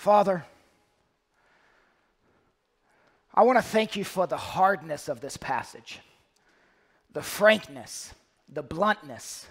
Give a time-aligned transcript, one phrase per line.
[0.00, 0.46] Father,
[3.34, 6.00] I want to thank you for the hardness of this passage,
[7.12, 8.14] the frankness,
[8.50, 9.46] the bluntness.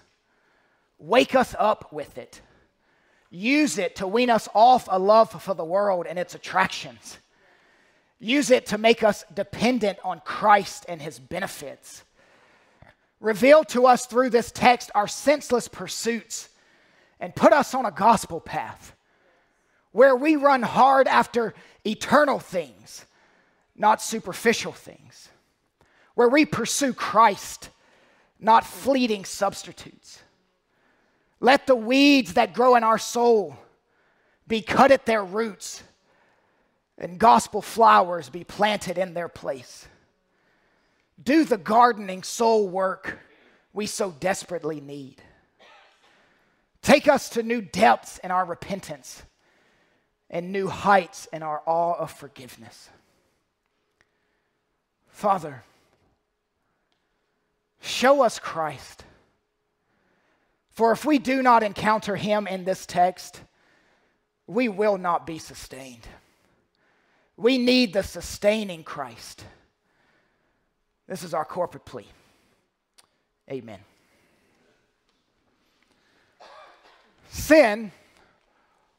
[0.98, 2.42] Wake us up with it.
[3.30, 7.20] Use it to wean us off a love for the world and its attractions.
[8.20, 12.04] Use it to make us dependent on Christ and his benefits.
[13.20, 16.50] Reveal to us through this text our senseless pursuits
[17.20, 18.96] and put us on a gospel path
[19.92, 21.54] where we run hard after
[21.86, 23.06] eternal things,
[23.76, 25.30] not superficial things,
[26.16, 27.70] where we pursue Christ,
[28.40, 30.22] not fleeting substitutes.
[31.40, 33.58] Let the weeds that grow in our soul
[34.48, 35.84] be cut at their roots
[36.98, 39.88] and gospel flowers be planted in their place.
[41.22, 43.20] Do the gardening soul work
[43.72, 45.22] we so desperately need.
[46.82, 49.24] Take us to new depths in our repentance
[50.30, 52.90] and new heights in our awe of forgiveness.
[55.08, 55.64] Father,
[57.82, 59.04] show us Christ.
[60.72, 63.42] For if we do not encounter him in this text,
[64.48, 66.08] we will not be sustained.
[67.36, 69.44] We need the sustaining Christ.
[71.08, 72.08] This is our corporate plea.
[73.50, 73.80] Amen.
[77.30, 77.92] Sin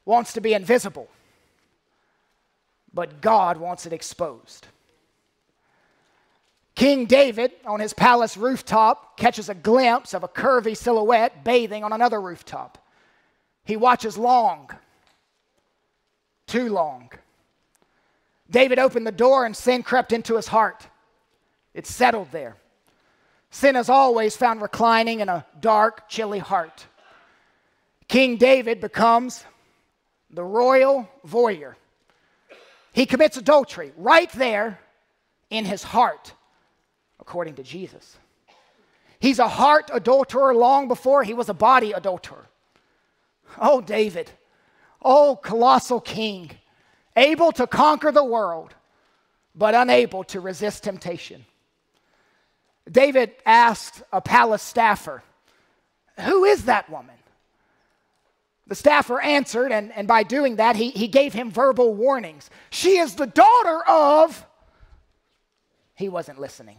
[0.05, 1.09] wants to be invisible,
[2.93, 4.67] but God wants it exposed.
[6.75, 11.93] King David, on his palace rooftop, catches a glimpse of a curvy silhouette bathing on
[11.93, 12.79] another rooftop.
[13.65, 14.71] He watches long,
[16.47, 17.11] too long.
[18.51, 20.87] David opened the door and sin crept into his heart.
[21.75, 22.57] It settled there.
[23.51, 26.87] Sin is always found reclining in a dark, chilly heart.
[28.09, 29.45] King David becomes
[30.31, 31.77] the royal voyeur.
[32.93, 34.81] He commits adultery right there
[35.49, 36.35] in his heart,
[37.21, 38.17] according to Jesus.
[39.21, 42.47] He's a heart adulterer long before he was a body adulterer.
[43.61, 44.31] Oh, David,
[45.03, 46.51] oh, colossal king
[47.17, 48.75] able to conquer the world,
[49.55, 51.45] but unable to resist temptation.
[52.91, 55.23] David asked a palace staffer,
[56.21, 57.17] Who is that woman?
[58.71, 62.49] The staffer answered, and, and by doing that, he, he gave him verbal warnings.
[62.71, 64.47] She is the daughter of.
[65.97, 66.77] He wasn't listening.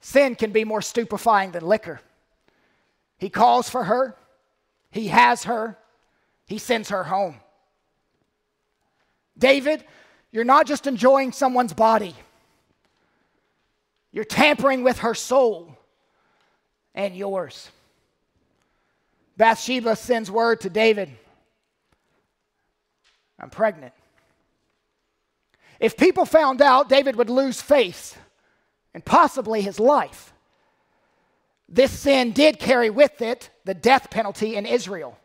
[0.00, 2.00] Sin can be more stupefying than liquor.
[3.16, 4.16] He calls for her,
[4.90, 5.78] he has her,
[6.46, 7.36] he sends her home.
[9.38, 9.84] David,
[10.32, 12.16] you're not just enjoying someone's body,
[14.10, 15.78] you're tampering with her soul
[16.92, 17.70] and yours.
[19.36, 21.10] Bathsheba sends word to David
[23.38, 23.92] I'm pregnant.
[25.78, 28.18] If people found out, David would lose faith
[28.94, 30.32] and possibly his life.
[31.68, 35.18] This sin did carry with it the death penalty in Israel.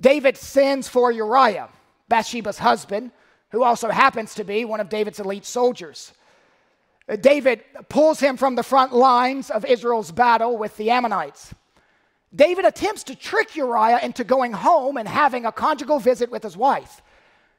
[0.00, 1.68] David sends for Uriah.
[2.08, 3.12] Bathsheba's husband,
[3.50, 6.12] who also happens to be one of David's elite soldiers.
[7.20, 11.54] David pulls him from the front lines of Israel's battle with the Ammonites.
[12.34, 16.56] David attempts to trick Uriah into going home and having a conjugal visit with his
[16.56, 17.02] wife,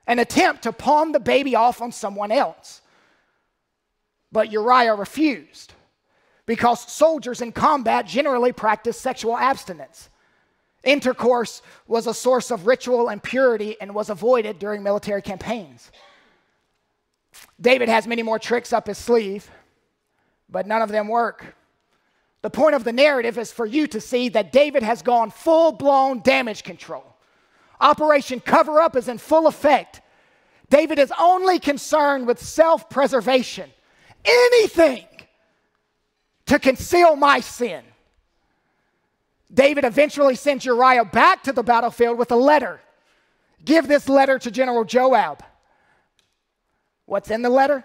[0.07, 2.81] an attempt to pawn the baby off on someone else.
[4.31, 5.73] But Uriah refused
[6.45, 10.09] because soldiers in combat generally practice sexual abstinence.
[10.83, 15.91] Intercourse was a source of ritual and purity and was avoided during military campaigns.
[17.59, 19.49] David has many more tricks up his sleeve,
[20.49, 21.55] but none of them work.
[22.41, 25.72] The point of the narrative is for you to see that David has gone full
[25.72, 27.03] blown damage control.
[27.79, 30.02] Operation Cover Up is in full effect.
[30.69, 33.69] David is only concerned with self preservation,
[34.25, 35.06] anything
[36.47, 37.84] to conceal my sin.
[39.53, 42.79] David eventually sends Uriah back to the battlefield with a letter.
[43.63, 45.44] Give this letter to General Joab.
[47.05, 47.84] What's in the letter?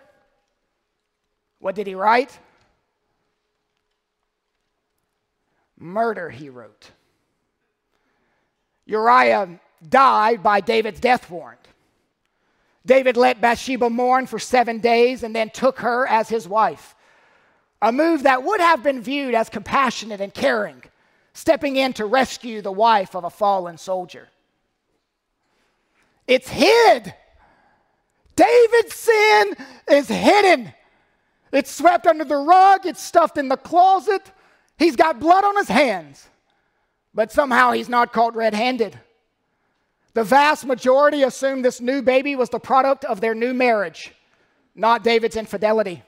[1.58, 2.38] What did he write?
[5.78, 6.90] Murder, he wrote.
[8.86, 11.60] Uriah died by David's death warrant.
[12.84, 16.94] David let Bathsheba mourn for seven days and then took her as his wife.
[17.82, 20.82] A move that would have been viewed as compassionate and caring
[21.36, 24.28] stepping in to rescue the wife of a fallen soldier.
[26.26, 27.14] It's hid.
[28.34, 29.54] David's sin
[29.88, 30.72] is hidden.
[31.52, 34.32] It's swept under the rug, it's stuffed in the closet.
[34.78, 36.28] He's got blood on his hands,
[37.14, 38.98] but somehow he's not caught red handed.
[40.12, 44.12] The vast majority assume this new baby was the product of their new marriage,
[44.74, 46.02] not David's infidelity.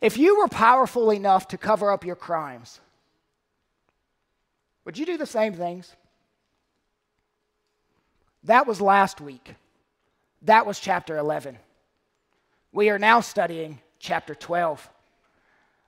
[0.00, 2.80] If you were powerful enough to cover up your crimes,
[4.84, 5.94] would you do the same things?
[8.44, 9.54] That was last week.
[10.42, 11.58] That was chapter 11.
[12.72, 14.88] We are now studying chapter 12.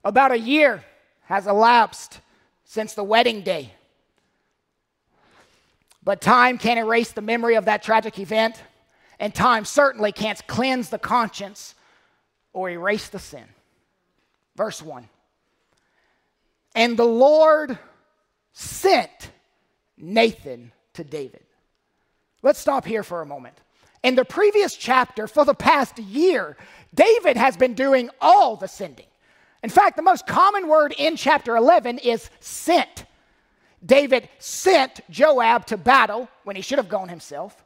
[0.04, 0.84] About a year
[1.24, 2.20] has elapsed
[2.64, 3.72] since the wedding day.
[6.04, 8.60] But time can't erase the memory of that tragic event,
[9.20, 11.74] and time certainly can't cleanse the conscience
[12.52, 13.44] or erase the sin.
[14.56, 15.08] Verse 1
[16.74, 17.78] And the Lord
[18.52, 19.30] sent
[19.96, 21.44] Nathan to David.
[22.42, 23.54] Let's stop here for a moment.
[24.02, 26.56] In the previous chapter, for the past year,
[26.92, 29.06] David has been doing all the sending.
[29.62, 33.04] In fact, the most common word in chapter 11 is sent.
[33.84, 37.64] David sent Joab to battle when he should have gone himself.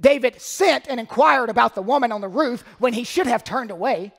[0.00, 3.70] David sent and inquired about the woman on the roof when he should have turned
[3.70, 4.12] away.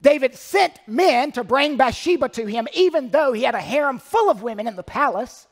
[0.00, 4.30] David sent men to bring Bathsheba to him, even though he had a harem full
[4.30, 5.46] of women in the palace.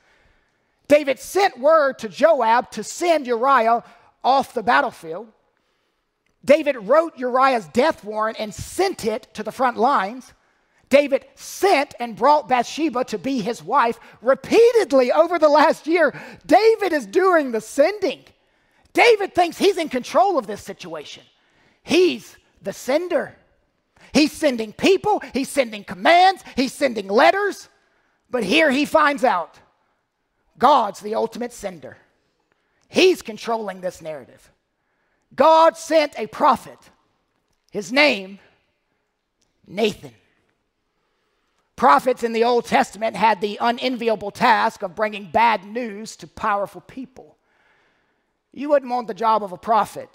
[0.89, 3.85] David sent word to Joab to send Uriah
[4.25, 5.29] off the battlefield.
[6.45, 10.33] David wrote Uriah's death warrant and sent it to the front lines.
[10.91, 16.13] David sent and brought Bathsheba to be his wife repeatedly over the last year.
[16.45, 18.25] David is doing the sending.
[18.93, 21.23] David thinks he's in control of this situation.
[21.85, 23.37] He's the sender.
[24.13, 27.69] He's sending people, he's sending commands, he's sending letters.
[28.29, 29.59] But here he finds out
[30.59, 31.97] God's the ultimate sender.
[32.89, 34.51] He's controlling this narrative.
[35.37, 36.79] God sent a prophet.
[37.71, 38.41] His name,
[39.65, 40.13] Nathan.
[41.81, 46.83] Prophets in the Old Testament had the unenviable task of bringing bad news to powerful
[46.83, 47.39] people.
[48.53, 50.11] You wouldn't want the job of a prophet.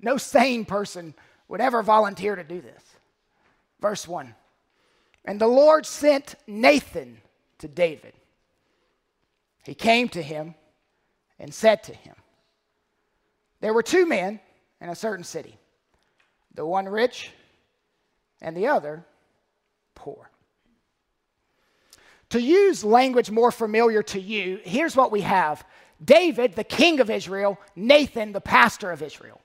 [0.00, 1.14] No sane person
[1.48, 2.82] would ever volunteer to do this.
[3.80, 4.34] Verse 1
[5.24, 7.22] And the Lord sent Nathan
[7.60, 8.12] to David.
[9.64, 10.54] He came to him
[11.38, 12.16] and said to him,
[13.60, 14.40] There were two men
[14.82, 15.56] in a certain city,
[16.54, 17.30] the one rich
[18.42, 19.06] and the other
[19.94, 20.28] poor.
[22.30, 25.64] To use language more familiar to you, here's what we have
[26.04, 29.40] David, the king of Israel, Nathan, the pastor of Israel.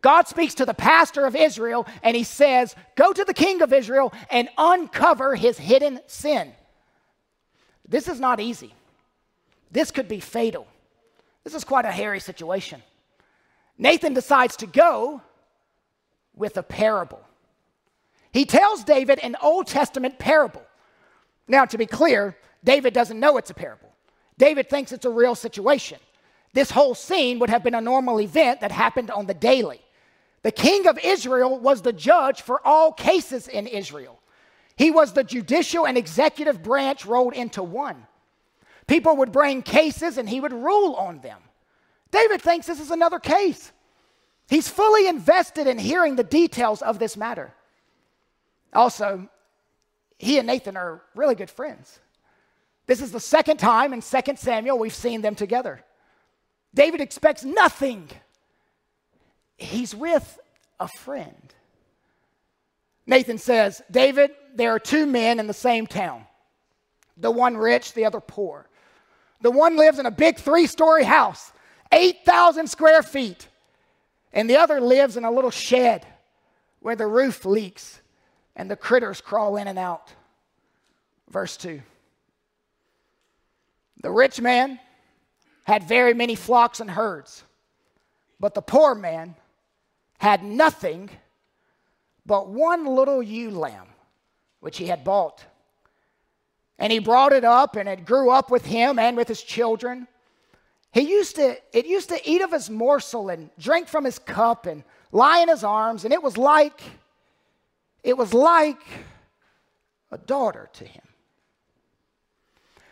[0.00, 3.72] God speaks to the pastor of Israel and he says, Go to the king of
[3.72, 6.52] Israel and uncover his hidden sin.
[7.86, 8.74] This is not easy.
[9.70, 10.66] This could be fatal.
[11.44, 12.82] This is quite a hairy situation.
[13.76, 15.22] Nathan decides to go
[16.34, 17.20] with a parable.
[18.32, 20.62] He tells David an Old Testament parable.
[21.50, 23.92] Now, to be clear, David doesn't know it's a parable.
[24.38, 25.98] David thinks it's a real situation.
[26.52, 29.80] This whole scene would have been a normal event that happened on the daily.
[30.42, 34.20] The king of Israel was the judge for all cases in Israel.
[34.76, 38.06] He was the judicial and executive branch rolled into one.
[38.86, 41.40] People would bring cases and he would rule on them.
[42.12, 43.72] David thinks this is another case.
[44.48, 47.52] He's fully invested in hearing the details of this matter.
[48.72, 49.28] Also,
[50.20, 51.98] he and Nathan are really good friends.
[52.86, 55.82] This is the second time in 2 Samuel we've seen them together.
[56.74, 58.10] David expects nothing.
[59.56, 60.38] He's with
[60.78, 61.54] a friend.
[63.06, 66.26] Nathan says, David, there are two men in the same town
[67.16, 68.68] the one rich, the other poor.
[69.40, 71.50] The one lives in a big three story house,
[71.92, 73.48] 8,000 square feet,
[74.34, 76.06] and the other lives in a little shed
[76.80, 77.99] where the roof leaks
[78.60, 80.12] and the critters crawl in and out.
[81.30, 81.80] Verse 2.
[84.02, 84.78] The rich man
[85.64, 87.42] had very many flocks and herds,
[88.38, 89.34] but the poor man
[90.18, 91.08] had nothing
[92.26, 93.86] but one little ewe lamb,
[94.60, 95.42] which he had bought.
[96.78, 100.06] And he brought it up, and it grew up with him and with his children.
[100.92, 104.66] He used to, it used to eat of his morsel and drink from his cup
[104.66, 106.82] and lie in his arms, and it was like
[108.02, 108.82] it was like
[110.10, 111.02] a daughter to him.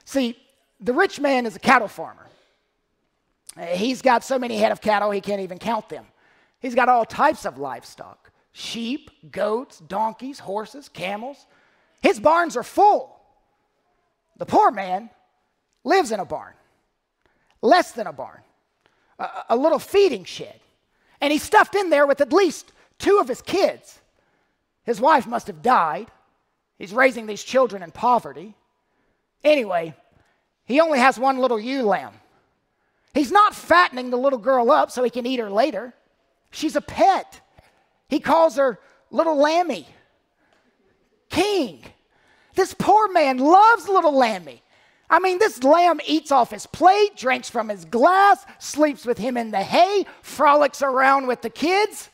[0.04, 0.36] See,
[0.80, 2.26] the rich man is a cattle farmer.
[3.72, 6.06] He's got so many head of cattle, he can't even count them.
[6.60, 11.46] He's got all types of livestock sheep, goats, donkeys, horses, camels.
[12.02, 13.20] His barns are full.
[14.36, 15.10] The poor man
[15.84, 16.54] lives in a barn,
[17.62, 18.40] less than a barn,
[19.18, 20.58] a, a little feeding shed.
[21.20, 24.00] And he's stuffed in there with at least two of his kids.
[24.88, 26.10] His wife must have died.
[26.78, 28.54] He's raising these children in poverty.
[29.44, 29.94] Anyway,
[30.64, 32.14] he only has one little ewe lamb.
[33.12, 35.92] He's not fattening the little girl up so he can eat her later.
[36.50, 37.38] She's a pet.
[38.08, 38.80] He calls her
[39.10, 39.86] little lammy,
[41.28, 41.84] king.
[42.54, 44.62] This poor man loves little lammy.
[45.10, 49.36] I mean, this lamb eats off his plate, drinks from his glass, sleeps with him
[49.36, 52.08] in the hay, frolics around with the kids.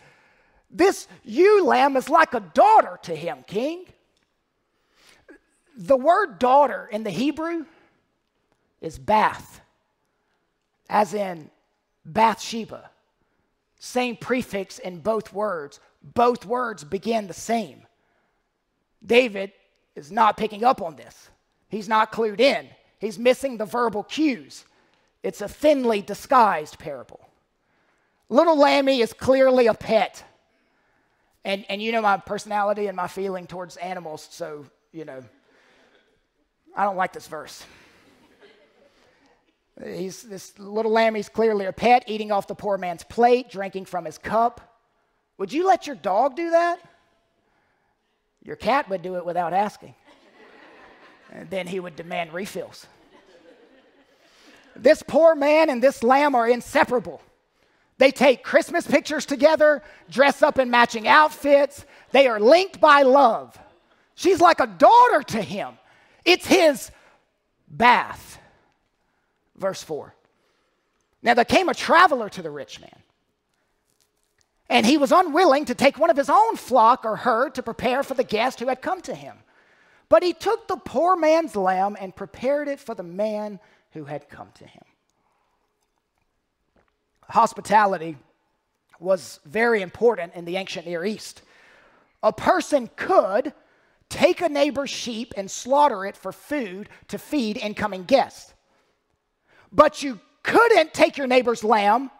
[0.75, 3.87] This ewe lamb is like a daughter to him, king.
[5.76, 7.64] The word daughter in the Hebrew
[8.81, 9.61] is Bath,
[10.90, 11.49] as in
[12.04, 12.90] Bathsheba.
[13.78, 15.78] Same prefix in both words.
[16.02, 17.87] Both words begin the same.
[19.04, 19.52] David
[19.95, 21.31] is not picking up on this.
[21.69, 22.69] He's not clued in.
[22.99, 24.64] He's missing the verbal cues.
[25.23, 27.21] It's a thinly disguised parable.
[28.28, 30.25] Little Lammy is clearly a pet.
[31.45, 35.23] And, and you know my personality and my feeling towards animals, so, you know,
[36.77, 37.65] I don't like this verse.
[39.83, 43.87] He's, this little lamb lammy's clearly a pet, eating off the poor man's plate, drinking
[43.87, 44.61] from his cup.
[45.37, 46.79] Would you let your dog do that?
[48.45, 49.95] Your cat would do it without asking.
[51.33, 52.87] and then he would demand refills.
[54.77, 57.21] This poor man and this lamb are inseparable.
[57.99, 61.85] They take Christmas pictures together, dress up in matching outfits.
[62.11, 63.57] They are linked by love.
[64.15, 65.79] She's like a daughter to him.
[66.25, 66.91] It's his
[67.69, 68.39] bath.
[69.57, 70.15] Verse 4.
[71.23, 72.99] Now there came a traveler to the rich man,
[74.69, 78.03] and he was unwilling to take one of his own flock or herd to prepare
[78.03, 79.37] for the guest who had come to him.
[80.09, 83.59] But he took the poor man's lamb and prepared it for the man
[83.93, 84.85] who had come to him.
[87.28, 88.16] Hospitality
[89.00, 91.43] was very important in the ancient Near East.
[92.23, 93.52] A person could
[94.09, 98.54] take a neighbor's sheep and slaughter it for food to feed incoming guests.
[99.73, 102.11] But you couldn't take your neighbor's lamb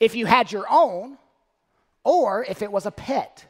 [0.00, 1.18] if you had your own
[2.04, 3.44] or if it was a pet.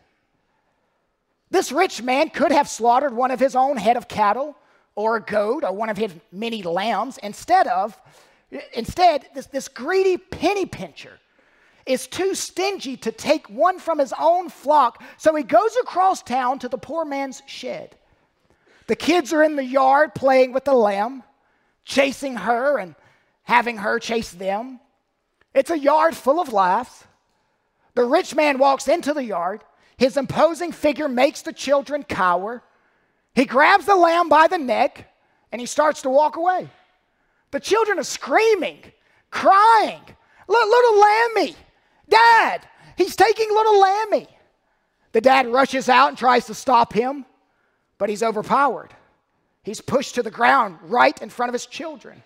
[1.50, 4.56] This rich man could have slaughtered one of his own head of cattle
[4.94, 8.00] or a goat or one of his many lambs instead of
[8.72, 11.18] instead this, this greedy penny pincher
[11.86, 16.58] is too stingy to take one from his own flock so he goes across town
[16.58, 17.96] to the poor man's shed.
[18.86, 21.22] The kids are in the yard playing with the lamb
[21.84, 22.94] chasing her and
[23.44, 24.80] having her chase them.
[25.54, 27.04] It's a yard full of laughs
[27.94, 29.64] the rich man walks into the yard.
[29.96, 32.62] His imposing figure makes the children cower.
[33.34, 35.12] He grabs the lamb by the neck
[35.52, 36.70] and he starts to walk away.
[37.50, 38.80] The children are screaming,
[39.30, 40.00] crying,
[40.48, 41.56] little lammy,
[42.08, 42.66] dad,
[42.96, 44.28] he's taking little lammy.
[45.12, 47.24] The dad rushes out and tries to stop him,
[47.98, 48.94] but he's overpowered.
[49.62, 52.22] He's pushed to the ground right in front of his children.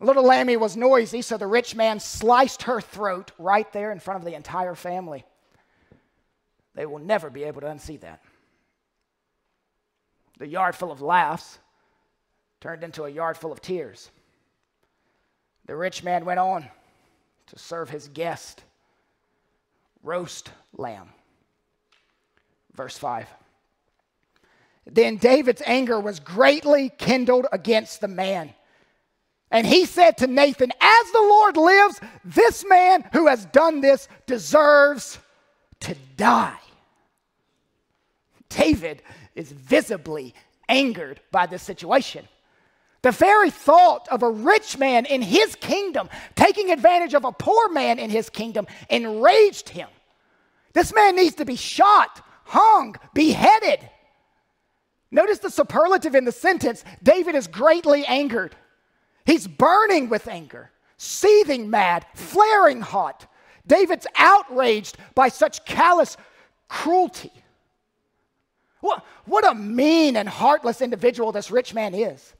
[0.00, 4.18] Little Lammy was noisy, so the rich man sliced her throat right there in front
[4.18, 5.24] of the entire family.
[6.74, 8.22] They will never be able to unsee that.
[10.38, 11.58] The yard full of laughs
[12.60, 14.10] turned into a yard full of tears.
[15.66, 16.66] The rich man went on
[17.46, 18.62] to serve his guest
[20.02, 21.08] roast lamb.
[22.74, 23.26] Verse 5.
[24.86, 28.54] Then David's anger was greatly kindled against the man.
[29.50, 34.08] And he said to Nathan, As the Lord lives, this man who has done this
[34.26, 35.18] deserves
[35.80, 36.58] to die.
[38.48, 39.02] David
[39.34, 40.34] is visibly
[40.68, 42.26] angered by this situation.
[43.02, 47.68] The very thought of a rich man in his kingdom taking advantage of a poor
[47.70, 49.88] man in his kingdom enraged him.
[50.74, 53.88] This man needs to be shot, hung, beheaded.
[55.10, 58.54] Notice the superlative in the sentence David is greatly angered.
[59.24, 63.26] He's burning with anger, seething mad, flaring hot.
[63.66, 66.16] David's outraged by such callous
[66.68, 67.32] cruelty.
[68.80, 72.34] What, what a mean and heartless individual this rich man is.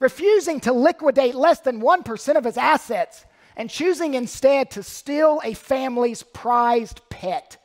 [0.00, 3.24] Refusing to liquidate less than 1% of his assets
[3.56, 7.58] and choosing instead to steal a family's prized pet.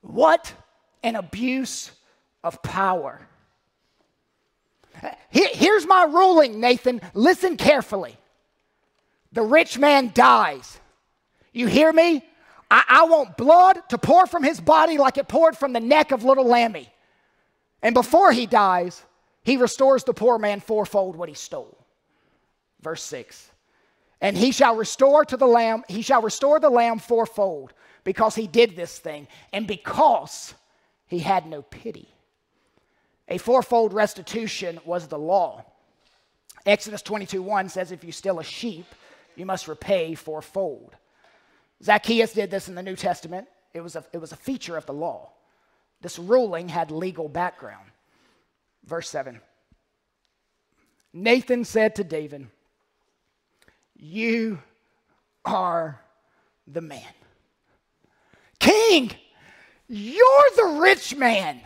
[0.00, 0.52] What
[1.02, 1.90] an abuse
[2.42, 3.20] of power.
[5.30, 7.00] Here's my ruling, Nathan.
[7.14, 8.16] Listen carefully.
[9.32, 10.80] The rich man dies.
[11.52, 12.24] You hear me?
[12.70, 16.12] I, I want blood to pour from his body like it poured from the neck
[16.12, 16.88] of little Lammy.
[17.82, 19.02] And before he dies,
[19.48, 21.78] he restores the poor man fourfold what he stole.
[22.82, 23.50] Verse 6.
[24.20, 27.72] And he shall restore to the lamb, he shall restore the lamb fourfold
[28.04, 30.52] because he did this thing and because
[31.06, 32.10] he had no pity.
[33.26, 35.64] A fourfold restitution was the law.
[36.66, 38.84] Exodus 22 1 says, If you steal a sheep,
[39.34, 40.94] you must repay fourfold.
[41.82, 43.48] Zacchaeus did this in the New Testament.
[43.72, 45.30] It was a, it was a feature of the law.
[46.02, 47.88] This ruling had legal background.
[48.84, 49.40] Verse 7
[51.12, 52.46] Nathan said to David,
[53.96, 54.58] You
[55.44, 56.00] are
[56.66, 57.02] the man.
[58.60, 59.10] King,
[59.88, 61.60] you're the rich man.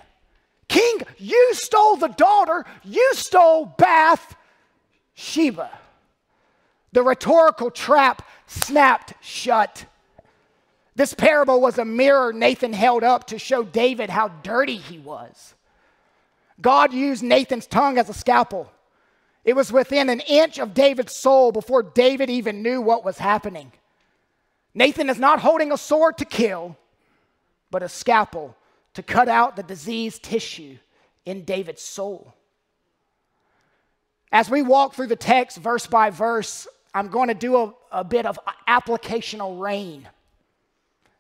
[0.69, 4.37] King, you stole the daughter, you stole Bath
[5.15, 5.71] Sheba.
[6.93, 9.87] The rhetorical trap snapped shut.
[10.95, 15.55] This parable was a mirror Nathan held up to show David how dirty he was.
[16.61, 18.71] God used Nathan's tongue as a scalpel.
[19.45, 23.73] It was within an inch of David's soul before David even knew what was happening.
[24.75, 26.77] Nathan is not holding a sword to kill,
[27.71, 28.57] but a scalpel
[28.95, 30.79] to cut out the diseased tissue
[31.25, 32.35] in David's soul.
[34.31, 38.05] As we walk through the text verse by verse, I'm going to do a, a
[38.05, 40.09] bit of applicational rain.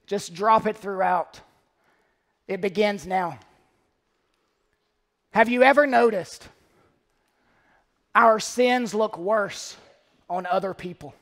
[0.06, 1.40] Just drop it throughout.
[2.48, 3.38] It begins now.
[5.32, 6.46] Have you ever noticed
[8.14, 9.76] our sins look worse
[10.28, 11.14] on other people?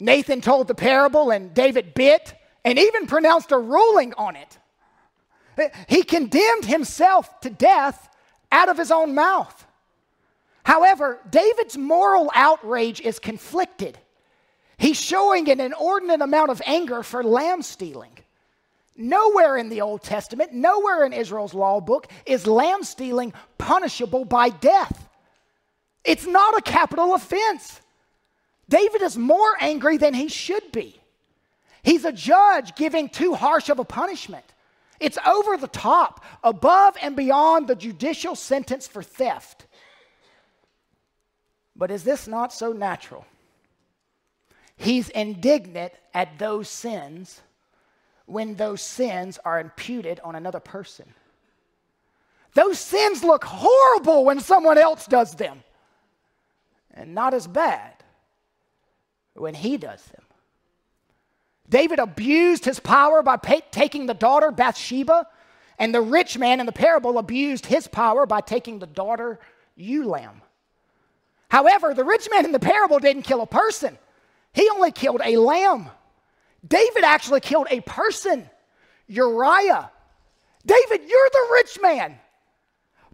[0.00, 4.58] Nathan told the parable, and David bit and even pronounced a ruling on it.
[5.86, 8.08] He condemned himself to death
[8.50, 9.66] out of his own mouth.
[10.64, 13.98] However, David's moral outrage is conflicted.
[14.78, 18.12] He's showing an inordinate amount of anger for lamb stealing.
[18.96, 24.50] Nowhere in the Old Testament, nowhere in Israel's law book is lamb stealing punishable by
[24.50, 25.08] death.
[26.04, 27.80] It's not a capital offense.
[28.68, 31.00] David is more angry than he should be.
[31.82, 34.44] He's a judge giving too harsh of a punishment.
[35.00, 39.66] It's over the top, above and beyond the judicial sentence for theft.
[41.76, 43.26] But is this not so natural?
[44.76, 47.40] He's indignant at those sins
[48.26, 51.06] when those sins are imputed on another person.
[52.54, 55.62] Those sins look horrible when someone else does them,
[56.92, 57.94] and not as bad
[59.34, 60.22] when he does them.
[61.68, 65.26] David abused his power by taking the daughter Bathsheba,
[65.78, 69.40] and the rich man in the parable abused his power by taking the daughter
[69.78, 70.42] Ulam.
[71.48, 73.98] However, the rich man in the parable didn't kill a person,
[74.52, 75.90] he only killed a lamb.
[76.66, 78.48] David actually killed a person,
[79.06, 79.90] Uriah.
[80.64, 82.18] David, you're the rich man.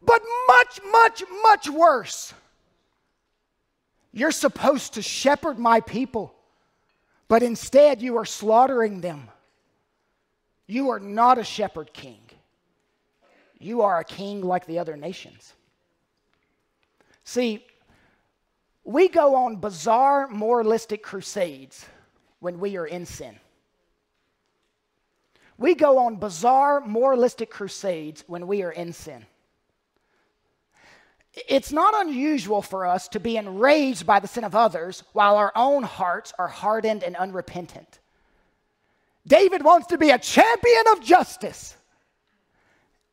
[0.03, 2.33] But much, much, much worse.
[4.13, 6.35] You're supposed to shepherd my people,
[7.29, 9.29] but instead you are slaughtering them.
[10.67, 12.21] You are not a shepherd king.
[13.59, 15.53] You are a king like the other nations.
[17.25, 17.65] See,
[18.85, 21.85] we go on bizarre moralistic crusades
[22.41, 23.37] when we are in sin.
[25.57, 29.27] We go on bizarre moralistic crusades when we are in sin.
[31.49, 35.53] It's not unusual for us to be enraged by the sin of others while our
[35.55, 38.01] own hearts are hardened and unrepentant.
[39.27, 41.77] David wants to be a champion of justice.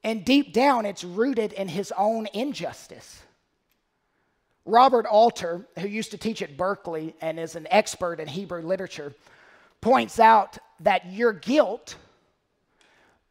[0.03, 3.21] And deep down, it's rooted in his own injustice.
[4.67, 9.13] Robert Alter, who used to teach at Berkeley and is an expert in Hebrew literature,
[9.79, 11.95] points out that your guilt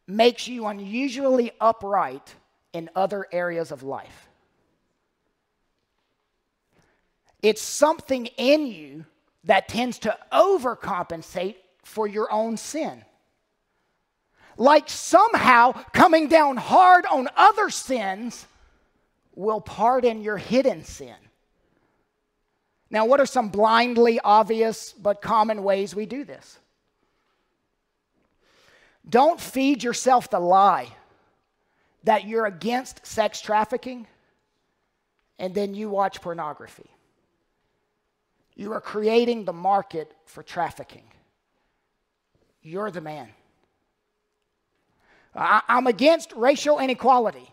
[0.07, 2.33] makes you unusually upright
[2.73, 4.27] in other areas of life.
[7.43, 9.05] It's something in you
[9.43, 13.05] that tends to overcompensate for your own sin.
[14.57, 18.47] Like somehow coming down hard on other sins
[19.35, 21.15] will pardon your hidden sin.
[22.89, 26.59] Now, what are some blindly obvious but common ways we do this?
[29.09, 30.89] Don't feed yourself the lie
[32.03, 34.07] that you're against sex trafficking
[35.39, 36.89] and then you watch pornography.
[38.55, 41.03] You are creating the market for trafficking.
[42.61, 43.29] You're the man.
[45.35, 47.47] I, am against racial inequality,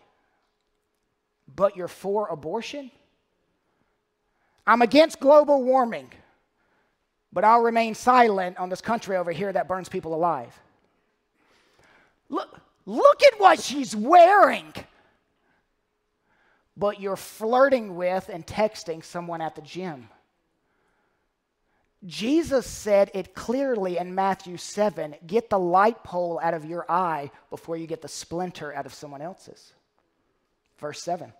[1.53, 2.89] but you're for abortion?
[4.67, 6.11] I'm against global warming,
[7.31, 10.59] but I'll remain silent on this country over here that burns people alive.
[12.29, 14.73] Look, look at what she's wearing.
[16.77, 20.09] But you're flirting with and texting someone at the gym.
[22.05, 27.31] Jesus said it clearly in Matthew 7 get the light pole out of your eye
[27.49, 29.73] before you get the splinter out of someone else's.
[30.77, 31.31] Verse 7.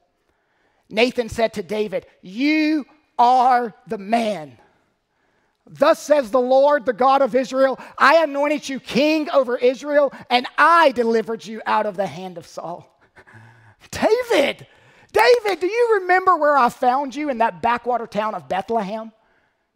[0.89, 2.85] Nathan said to David, You
[3.17, 4.57] are the man.
[5.67, 10.47] Thus says the Lord, the God of Israel I anointed you king over Israel, and
[10.57, 12.99] I delivered you out of the hand of Saul.
[13.91, 14.67] David,
[15.11, 19.11] David, do you remember where I found you in that backwater town of Bethlehem?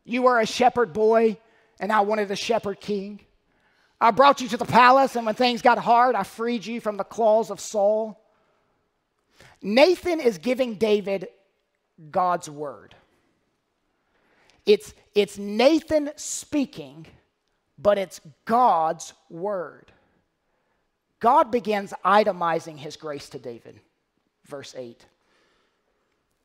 [0.04, 1.38] You were a shepherd boy,
[1.80, 3.22] and I wanted a shepherd king.
[4.02, 6.98] I brought you to the palace, and when things got hard, I freed you from
[6.98, 8.22] the claws of Saul.
[9.62, 11.28] Nathan is giving David
[12.12, 12.96] God's word.
[14.70, 17.08] It's, it's Nathan speaking,
[17.80, 19.92] but it's God's word.
[21.20, 23.80] God begins itemizing his grace to David.
[24.46, 25.04] Verse 8.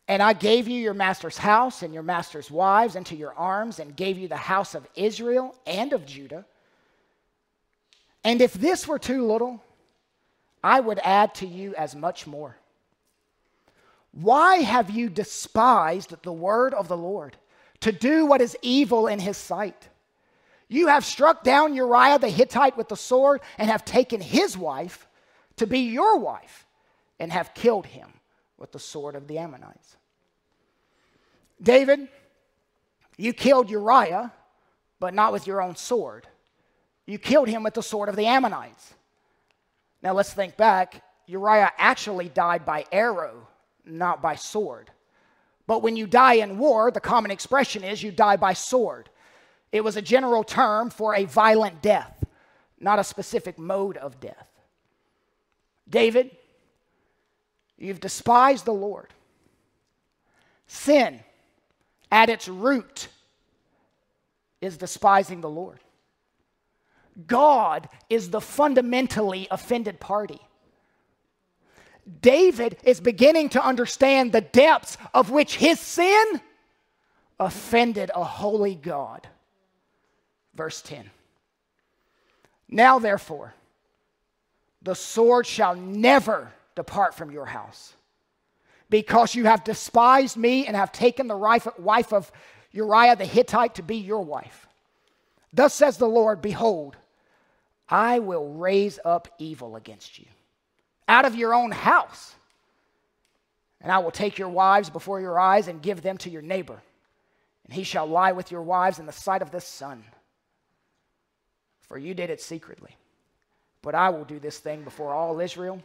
[0.08, 3.94] And I gave you your master's house and your master's wives into your arms, and
[3.94, 6.46] gave you the house of Israel and of Judah.
[8.24, 9.62] And if this were too little,
[10.62, 12.56] I would add to you as much more.
[14.12, 17.36] Why have you despised the word of the Lord
[17.84, 19.90] to do what is evil in his sight?
[20.68, 25.06] You have struck down Uriah the Hittite with the sword and have taken his wife
[25.56, 26.66] to be your wife
[27.20, 28.08] and have killed him
[28.56, 29.98] with the sword of the Ammonites.
[31.62, 32.08] David,
[33.18, 34.32] you killed Uriah,
[34.98, 36.26] but not with your own sword.
[37.04, 38.94] You killed him with the sword of the Ammonites.
[40.02, 41.02] Now let's think back.
[41.26, 43.46] Uriah actually died by arrow
[43.84, 44.90] not by sword.
[45.66, 49.08] But when you die in war, the common expression is you die by sword.
[49.72, 52.24] It was a general term for a violent death,
[52.78, 54.46] not a specific mode of death.
[55.88, 56.30] David,
[57.76, 59.08] you've despised the Lord.
[60.66, 61.20] Sin,
[62.10, 63.08] at its root,
[64.60, 65.80] is despising the Lord.
[67.26, 70.40] God is the fundamentally offended party.
[72.20, 76.40] David is beginning to understand the depths of which his sin
[77.40, 79.26] offended a holy God.
[80.54, 81.10] Verse 10.
[82.68, 83.54] Now, therefore,
[84.82, 87.94] the sword shall never depart from your house,
[88.90, 92.32] because you have despised me and have taken the wife of
[92.72, 94.66] Uriah the Hittite to be your wife.
[95.52, 96.96] Thus says the Lord Behold,
[97.88, 100.26] I will raise up evil against you
[101.08, 102.34] out of your own house.
[103.80, 106.80] And I will take your wives before your eyes and give them to your neighbor,
[107.64, 110.04] and he shall lie with your wives in the sight of the sun.
[111.88, 112.96] For you did it secretly.
[113.82, 115.82] But I will do this thing before all Israel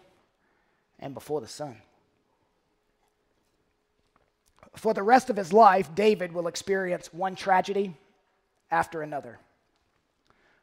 [0.99, 1.75] and before the sun.
[4.77, 7.97] For the rest of his life, David will experience one tragedy
[8.71, 9.37] after another.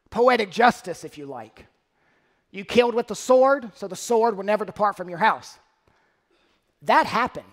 [0.09, 1.67] Poetic justice, if you like.
[2.51, 5.59] You killed with the sword, so the sword will never depart from your house.
[6.83, 7.45] That happened.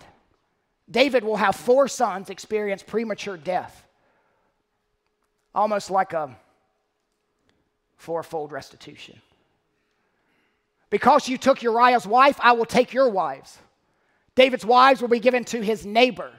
[0.91, 3.85] David will have four sons experience premature death,
[5.55, 6.37] almost like a
[7.97, 9.21] fourfold restitution.
[10.91, 13.59] Because you took Uriah's wife, I will take your wives.
[14.35, 16.31] David's wives will be given to his neighbor,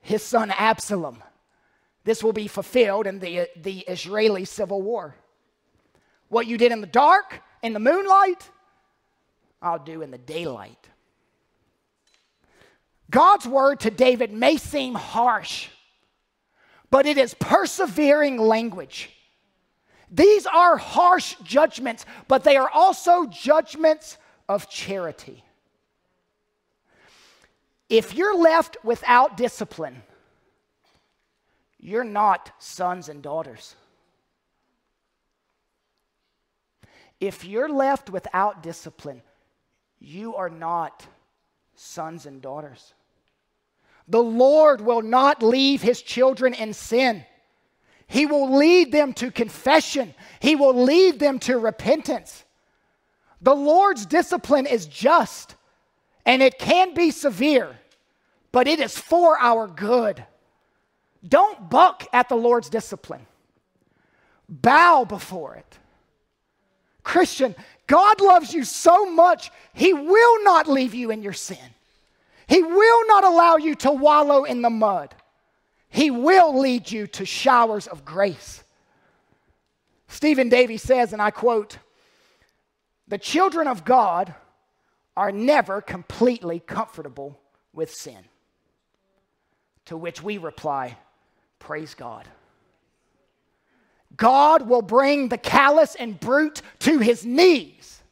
[0.00, 1.22] his son Absalom.
[2.04, 5.16] This will be fulfilled in the, the Israeli civil war.
[6.34, 8.50] What you did in the dark, in the moonlight,
[9.62, 10.88] I'll do in the daylight.
[13.08, 15.68] God's word to David may seem harsh,
[16.90, 19.10] but it is persevering language.
[20.10, 24.18] These are harsh judgments, but they are also judgments
[24.48, 25.44] of charity.
[27.88, 30.02] If you're left without discipline,
[31.78, 33.76] you're not sons and daughters.
[37.26, 39.22] If you're left without discipline,
[39.98, 41.06] you are not
[41.74, 42.92] sons and daughters.
[44.06, 47.24] The Lord will not leave his children in sin.
[48.06, 52.44] He will lead them to confession, He will lead them to repentance.
[53.40, 55.54] The Lord's discipline is just
[56.26, 57.78] and it can be severe,
[58.52, 60.24] but it is for our good.
[61.26, 63.26] Don't buck at the Lord's discipline,
[64.46, 65.78] bow before it.
[67.04, 67.54] Christian,
[67.86, 71.58] God loves you so much, He will not leave you in your sin.
[72.46, 75.14] He will not allow you to wallow in the mud.
[75.88, 78.64] He will lead you to showers of grace.
[80.08, 81.78] Stephen Davey says, and I quote,
[83.08, 84.34] The children of God
[85.16, 87.38] are never completely comfortable
[87.72, 88.24] with sin.
[89.86, 90.96] To which we reply,
[91.58, 92.28] Praise God.
[94.16, 98.02] God will bring the callous and brute to his knees.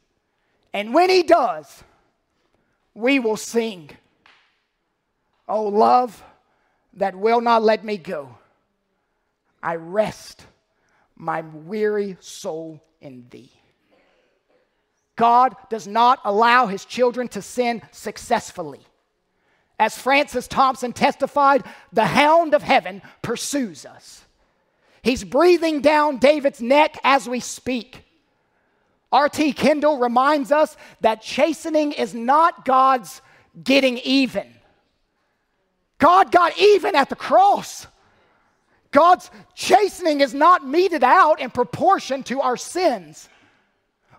[0.73, 1.83] And when he does,
[2.93, 3.91] we will sing,
[5.47, 6.23] Oh, love
[6.93, 8.37] that will not let me go,
[9.61, 10.45] I rest
[11.15, 13.51] my weary soul in thee.
[15.15, 18.81] God does not allow his children to sin successfully.
[19.79, 24.23] As Francis Thompson testified, the hound of heaven pursues us.
[25.03, 28.03] He's breathing down David's neck as we speak.
[29.11, 29.53] R.T.
[29.53, 33.21] Kendall reminds us that chastening is not God's
[33.61, 34.47] getting even.
[35.99, 37.85] God got even at the cross.
[38.91, 43.27] God's chastening is not meted out in proportion to our sins,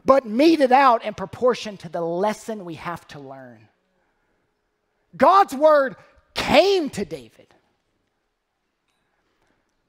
[0.04, 3.68] but meted out in proportion to the lesson we have to learn.
[5.16, 5.96] God's word
[6.34, 7.53] came to David.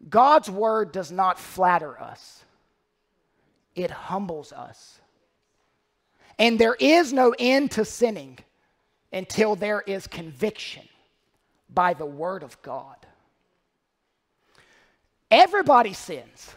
[0.07, 2.43] God's word does not flatter us,
[3.75, 4.99] it humbles us.
[6.37, 8.37] And there is no end to sinning
[9.13, 10.83] until there is conviction
[11.69, 12.97] by the word of God.
[15.31, 16.51] Everybody sins.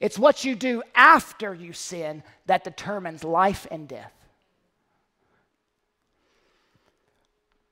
[0.00, 4.12] It's what you do after you sin that determines life and death.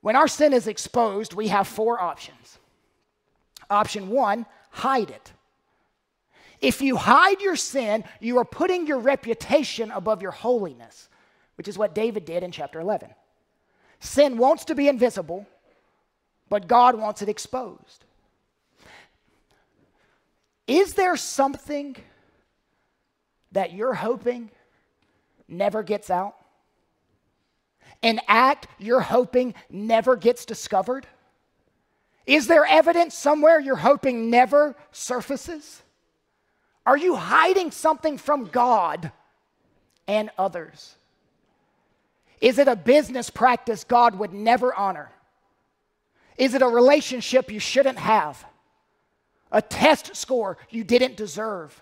[0.01, 2.59] When our sin is exposed, we have four options.
[3.71, 5.33] Option one, hide it.
[6.61, 11.09] If you hide your sin, you are putting your reputation above your holiness,
[11.57, 13.11] which is what David did in chapter 11.
[14.01, 15.47] Sin wants to be invisible,
[16.49, 18.05] but God wants it exposed.
[20.67, 21.97] Is there something
[23.53, 24.51] that you're hoping
[25.49, 26.35] never gets out?
[28.03, 31.07] An act you're hoping never gets discovered?
[32.27, 35.83] Is there evidence somewhere you're hoping never surfaces?
[36.85, 39.13] Are you hiding something from God
[40.09, 40.97] and others?
[42.41, 45.11] Is it a business practice God would never honor?
[46.37, 48.45] Is it a relationship you shouldn't have?
[49.53, 51.81] A test score you didn't deserve?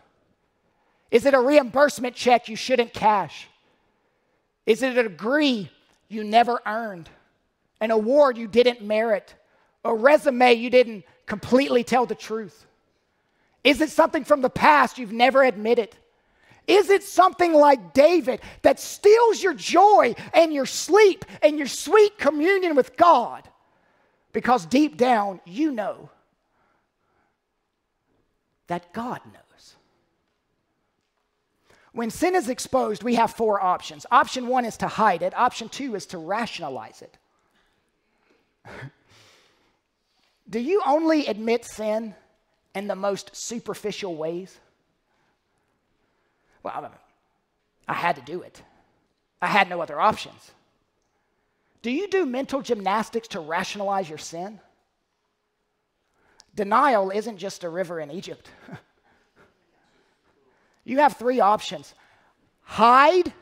[1.10, 3.48] Is it a reimbursement check you shouldn't cash?
[4.66, 5.70] Is it a degree
[6.08, 7.08] you never earned?
[7.80, 9.34] An award you didn't merit?
[9.84, 12.66] A resume you didn't completely tell the truth?
[13.62, 15.96] Is it something from the past you've never admitted?
[16.66, 22.18] Is it something like David that steals your joy and your sleep and your sweet
[22.18, 23.48] communion with God?
[24.32, 26.10] Because deep down, you know
[28.66, 29.74] that God knows.
[31.92, 34.04] When sin is exposed, we have four options.
[34.10, 37.18] Option one is to hide it, option two is to rationalize it.
[40.48, 42.14] Do you only admit sin
[42.74, 44.58] in the most superficial ways?
[46.62, 46.90] Well,
[47.86, 48.62] I had to do it.
[49.40, 50.52] I had no other options.
[51.82, 54.58] Do you do mental gymnastics to rationalize your sin?
[56.54, 58.48] Denial isn't just a river in Egypt.
[60.84, 61.94] you have three options
[62.62, 63.32] hide,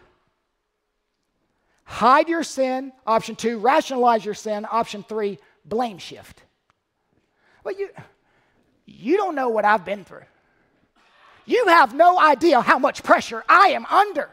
[1.84, 2.92] hide your sin.
[3.06, 4.66] Option two, rationalize your sin.
[4.70, 6.42] Option three, blame shift.
[7.64, 7.90] Well, you,
[8.86, 10.24] you don't know what I've been through.
[11.44, 14.28] You have no idea how much pressure I am under.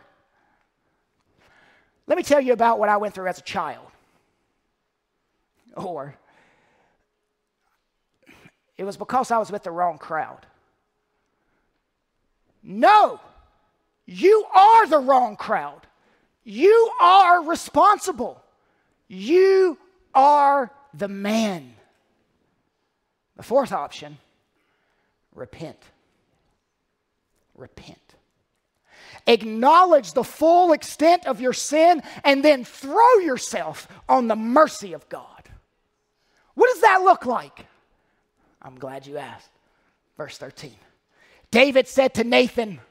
[2.07, 3.85] Let me tell you about what I went through as a child.
[5.75, 6.15] Or
[8.77, 10.45] it was because I was with the wrong crowd.
[12.63, 13.19] No,
[14.05, 15.81] you are the wrong crowd.
[16.43, 18.41] You are responsible.
[19.07, 19.77] You
[20.13, 21.75] are the man.
[23.39, 24.17] The fourth option
[25.33, 25.81] repent
[27.55, 28.15] repent.
[29.27, 35.07] Acknowledge the full extent of your sin and then throw yourself on the mercy of
[35.07, 35.43] God.
[36.55, 37.65] What does that look like?
[38.61, 39.51] I'm glad you asked.
[40.17, 40.75] Verse 13.
[41.49, 42.81] David said to Nathan,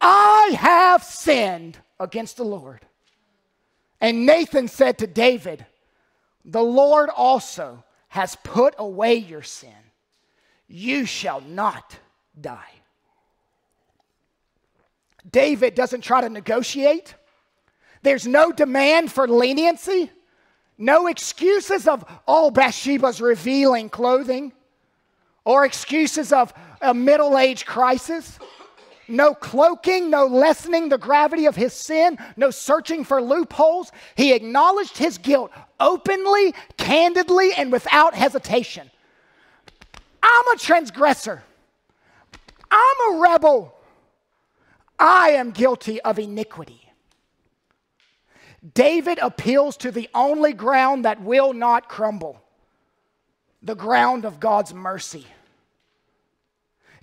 [0.00, 2.80] I have sinned against the Lord.
[4.00, 5.66] And Nathan said to David,
[6.46, 9.70] The Lord also has put away your sin.
[10.68, 11.96] You shall not
[12.40, 12.72] die.
[15.30, 17.14] David doesn't try to negotiate.
[18.02, 20.10] There's no demand for leniency,
[20.78, 24.52] no excuses of, oh, Bathsheba's revealing clothing,
[25.44, 28.38] or excuses of a middle age crisis.
[29.08, 33.92] No cloaking, no lessening the gravity of his sin, no searching for loopholes.
[34.16, 38.90] He acknowledged his guilt openly, candidly, and without hesitation.
[40.22, 41.42] I'm a transgressor.
[42.70, 43.74] I'm a rebel.
[44.98, 46.90] I am guilty of iniquity.
[48.74, 52.42] David appeals to the only ground that will not crumble
[53.62, 55.26] the ground of God's mercy.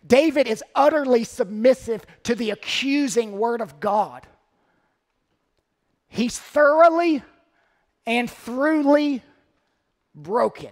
[0.06, 4.28] David is utterly submissive to the accusing word of God.
[6.08, 7.24] He's thoroughly
[8.06, 9.22] and throughly
[10.16, 10.72] broken.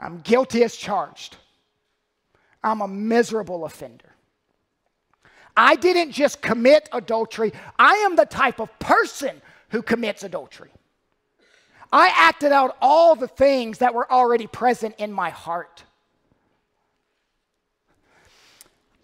[0.00, 1.36] I'm guilty as charged.
[2.62, 4.04] I'm a miserable offender.
[5.56, 10.70] I didn't just commit adultery, I am the type of person who commits adultery.
[11.92, 15.84] I acted out all the things that were already present in my heart.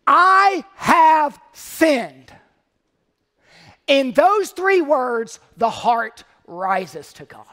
[0.07, 2.33] I have sinned.
[3.87, 7.47] In those three words, the heart rises to God.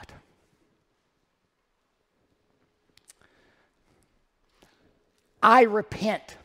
[5.43, 6.37] I repent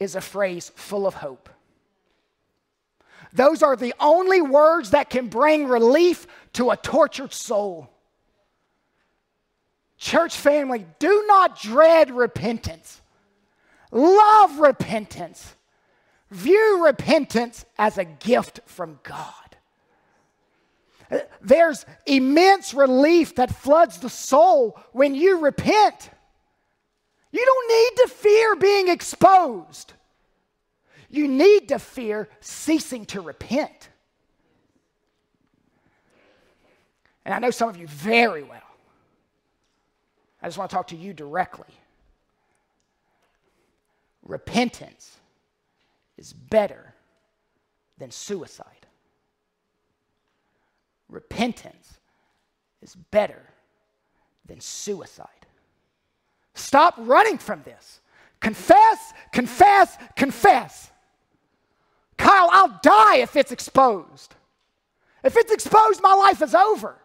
[0.00, 1.48] is a phrase full of hope.
[3.32, 7.90] Those are the only words that can bring relief to a tortured soul.
[9.98, 13.00] Church family, do not dread repentance.
[13.90, 15.55] Love repentance.
[16.36, 19.32] View repentance as a gift from God.
[21.40, 26.10] There's immense relief that floods the soul when you repent.
[27.32, 29.94] You don't need to fear being exposed.
[31.08, 33.88] You need to fear ceasing to repent.
[37.24, 38.60] And I know some of you very well.
[40.42, 41.74] I just want to talk to you directly.
[44.22, 45.16] Repentance
[46.16, 46.94] is better
[47.98, 48.86] than suicide.
[51.08, 51.98] Repentance
[52.82, 53.42] is better
[54.46, 55.28] than suicide.
[56.54, 58.00] Stop running from this.
[58.40, 60.90] Confess, confess, confess.
[62.16, 64.34] Kyle, I'll die if it's exposed.
[65.22, 66.96] If it's exposed, my life is over.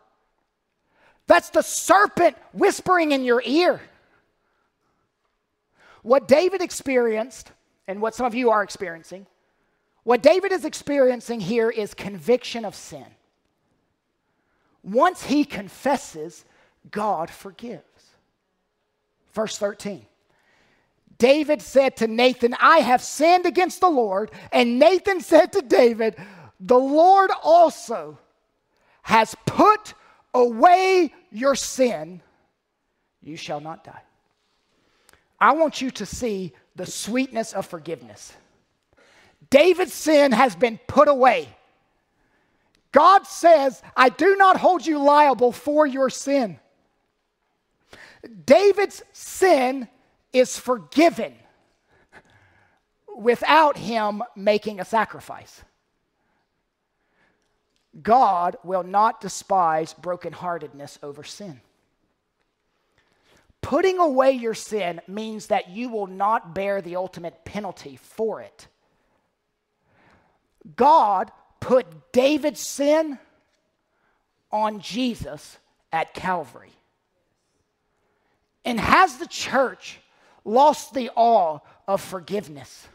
[1.28, 3.82] That's the serpent whispering in your ear.
[6.04, 7.52] What David experienced,
[7.88, 9.26] and what some of you are experiencing,
[10.04, 13.06] what David is experiencing here is conviction of sin.
[14.84, 16.44] Once he confesses,
[16.90, 17.84] God forgives.
[19.34, 20.06] Verse 13.
[21.18, 24.32] David said to Nathan, I have sinned against the Lord.
[24.52, 26.16] And Nathan said to David,
[26.60, 28.18] The Lord also
[29.04, 29.94] has put
[30.34, 32.22] away your sin.
[33.22, 34.02] You shall not die.
[35.40, 38.34] I want you to see the sweetness of forgiveness.
[39.50, 41.50] David's sin has been put away.
[42.92, 46.60] God says, I do not hold you liable for your sin.
[48.46, 49.88] David's sin
[50.34, 51.34] is forgiven
[53.18, 55.64] without him making a sacrifice.
[58.02, 61.62] God will not despise brokenheartedness over sin.
[63.62, 68.68] Putting away your sin means that you will not bear the ultimate penalty for it.
[70.76, 73.20] God put David's sin
[74.52, 75.58] on Jesus
[75.92, 76.72] at Calvary.
[78.66, 80.00] And has the church
[80.44, 82.88] lost the awe of forgiveness?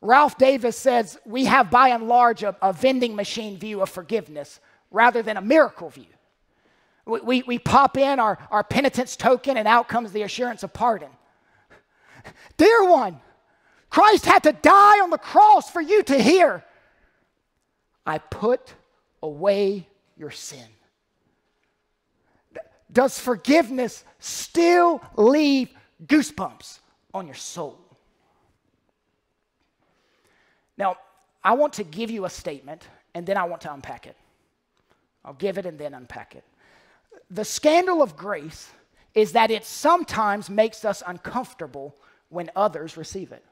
[0.00, 4.60] Ralph Davis says we have by and large a, a vending machine view of forgiveness
[4.90, 6.04] rather than a miracle view.
[7.06, 10.72] We, we, we pop in our, our penitence token, and out comes the assurance of
[10.72, 11.08] pardon.
[12.56, 13.20] Dear one,
[13.88, 16.64] Christ had to die on the cross for you to hear,
[18.04, 18.74] I put
[19.22, 20.66] away your sin.
[22.92, 25.70] Does forgiveness still leave
[26.06, 26.80] goosebumps
[27.14, 27.78] on your soul?
[30.78, 30.96] Now,
[31.42, 34.16] I want to give you a statement and then I want to unpack it.
[35.24, 36.44] I'll give it and then unpack it
[37.30, 38.70] the scandal of grace
[39.14, 41.96] is that it sometimes makes us uncomfortable
[42.28, 43.44] when others receive it.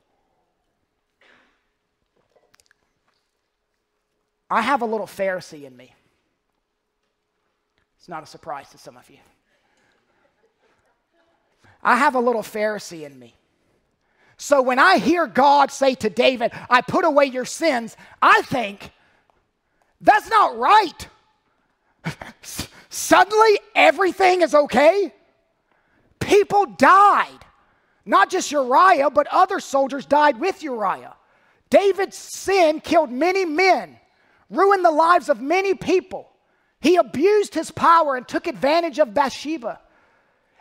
[4.50, 5.92] I have a little Pharisee in me.
[7.98, 9.18] It's not a surprise to some of you.
[11.82, 13.34] I have a little Pharisee in me.
[14.36, 18.90] So when I hear God say to David, I put away your sins, I think,
[20.00, 21.08] that's not right.
[22.94, 25.12] Suddenly, everything is okay?
[26.20, 27.40] People died.
[28.06, 31.16] Not just Uriah, but other soldiers died with Uriah.
[31.70, 33.98] David's sin killed many men,
[34.48, 36.30] ruined the lives of many people.
[36.80, 39.80] He abused his power and took advantage of Bathsheba.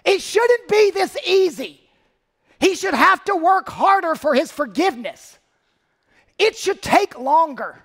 [0.03, 1.87] It shouldn't be this easy.
[2.59, 5.37] He should have to work harder for his forgiveness.
[6.39, 7.83] It should take longer.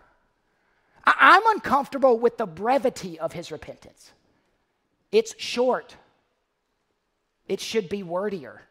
[1.04, 4.12] I'm uncomfortable with the brevity of his repentance.
[5.10, 5.96] It's short,
[7.46, 8.62] it should be wordier.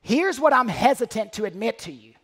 [0.00, 2.14] Here's what I'm hesitant to admit to you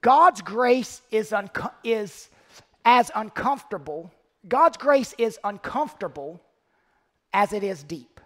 [0.00, 2.28] God's grace is, unco- is
[2.84, 4.12] as uncomfortable,
[4.46, 6.40] God's grace is uncomfortable
[7.32, 8.20] as it is deep.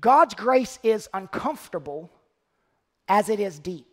[0.00, 2.10] God's grace is uncomfortable
[3.08, 3.89] as it is deep.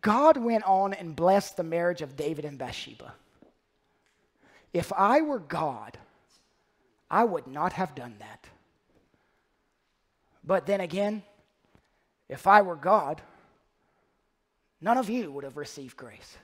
[0.00, 3.14] God went on and blessed the marriage of David and Bathsheba.
[4.72, 5.96] If I were God,
[7.10, 8.46] I would not have done that.
[10.44, 11.22] But then again,
[12.28, 13.22] if I were God,
[14.80, 16.36] none of you would have received grace.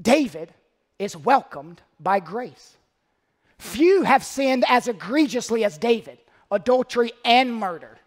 [0.00, 0.52] David
[0.98, 2.76] is welcomed by grace.
[3.58, 6.18] Few have sinned as egregiously as David
[6.50, 7.98] adultery and murder.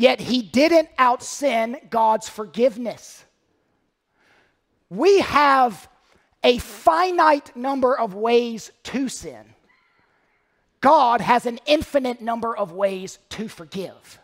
[0.00, 3.22] Yet he didn't out sin God's forgiveness.
[4.88, 5.90] We have
[6.42, 9.44] a finite number of ways to sin.
[10.80, 14.18] God has an infinite number of ways to forgive.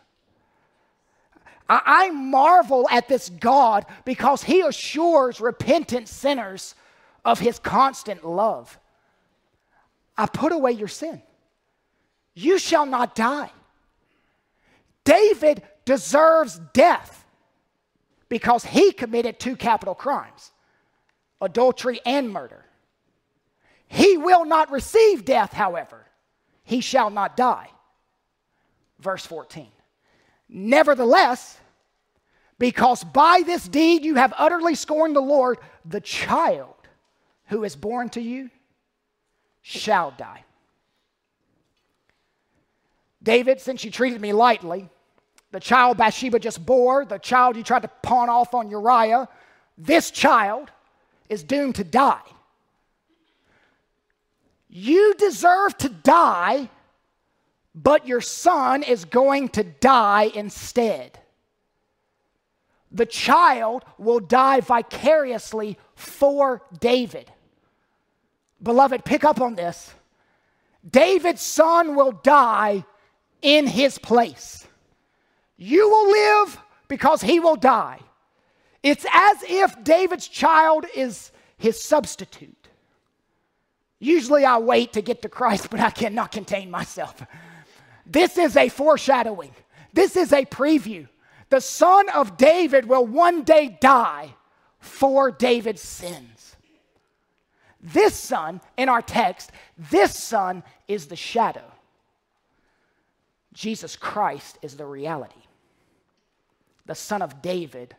[1.69, 6.73] I, marvel at this God because he assures repentant sinners
[7.23, 8.79] of his constant love.
[10.17, 11.21] I put away your sin.
[12.33, 13.51] You shall not die.
[15.07, 17.25] David deserves death
[18.27, 20.51] because he committed two capital crimes
[21.39, 22.65] adultery and murder.
[23.87, 26.05] He will not receive death, however,
[26.63, 27.69] he shall not die.
[28.99, 29.69] Verse 14.
[30.49, 31.57] Nevertheless,
[32.59, 36.75] because by this deed you have utterly scorned the Lord, the child
[37.45, 38.49] who is born to you
[39.61, 40.43] shall die.
[43.23, 44.89] David, since you treated me lightly,
[45.51, 49.27] the child Bathsheba just bore, the child you tried to pawn off on Uriah,
[49.77, 50.71] this child
[51.29, 52.21] is doomed to die.
[54.69, 56.69] You deserve to die,
[57.73, 61.19] but your son is going to die instead.
[62.91, 67.31] The child will die vicariously for David.
[68.61, 69.93] Beloved, pick up on this.
[70.89, 72.85] David's son will die
[73.41, 74.66] in his place.
[75.57, 77.99] You will live because he will die.
[78.83, 82.53] It's as if David's child is his substitute.
[83.99, 87.23] Usually I wait to get to Christ, but I cannot contain myself.
[88.05, 89.51] This is a foreshadowing,
[89.93, 91.07] this is a preview.
[91.49, 94.35] The son of David will one day die
[94.79, 96.57] for David's sins.
[97.81, 101.63] This son, in our text, this son is the shadow.
[103.53, 105.46] Jesus Christ is the reality.
[106.87, 107.95] The son of David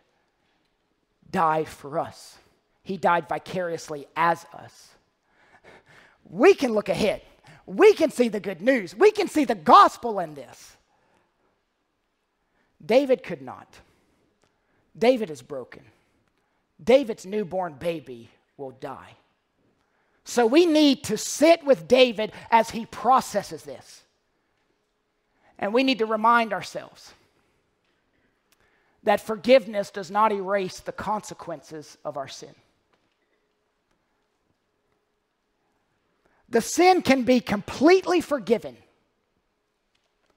[1.31, 2.39] died for us,
[2.83, 4.91] he died vicariously as us
[6.29, 7.23] we can look ahead.
[7.67, 8.95] We can see the good news.
[8.95, 10.77] We can see the gospel in this.
[12.85, 13.79] David could not.
[14.97, 15.83] David is broken.
[16.83, 19.17] David's newborn baby will die.
[20.25, 24.03] So we need to sit with David as he processes this.
[25.59, 27.13] And we need to remind ourselves
[29.09, 32.55] that forgiveness does not erase the consequences of our sin.
[36.51, 38.77] The sin can be completely forgiven,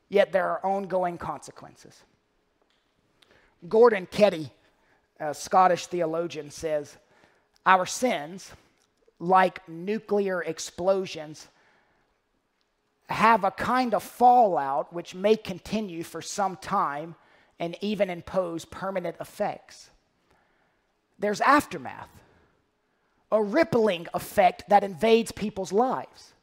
[0.07, 2.01] yet there are ongoing consequences.
[3.67, 4.51] Gordon Keddie,
[5.19, 6.97] a Scottish theologian, says,
[7.65, 8.53] Our sins,
[9.19, 11.49] like nuclear explosions,
[13.09, 17.15] have a kind of fallout which may continue for some time
[17.62, 19.91] and even impose permanent effects.
[21.20, 22.09] There's aftermath
[23.32, 26.34] a rippling effect that invades people's lives.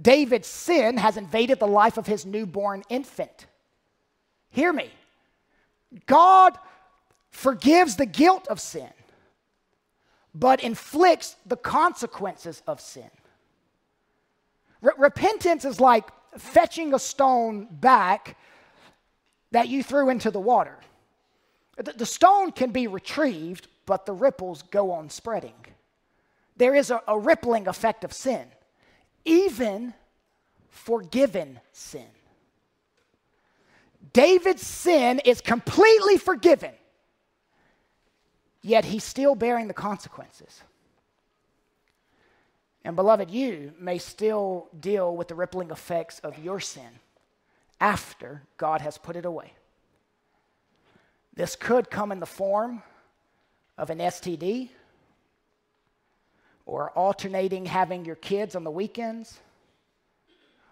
[0.00, 3.46] David's sin has invaded the life of his newborn infant.
[4.50, 4.90] Hear me.
[6.04, 6.56] God
[7.30, 8.92] forgives the guilt of sin,
[10.34, 13.10] but inflicts the consequences of sin.
[14.98, 16.04] repentance is like
[16.36, 18.36] fetching a stone back
[19.52, 20.76] that you threw into the water.
[21.76, 25.54] The, the stone can be retrieved, but the ripples go on spreading
[26.56, 28.46] there is a, a rippling effect of sin,
[29.24, 29.94] even
[30.68, 32.06] forgiven sin.
[34.12, 36.72] David's sin is completely forgiven,
[38.62, 40.62] yet he's still bearing the consequences.
[42.84, 46.88] And beloved, you may still deal with the rippling effects of your sin
[47.80, 49.52] after God has put it away.
[51.34, 52.82] This could come in the form
[53.76, 54.70] of an STD
[56.64, 59.38] or alternating having your kids on the weekends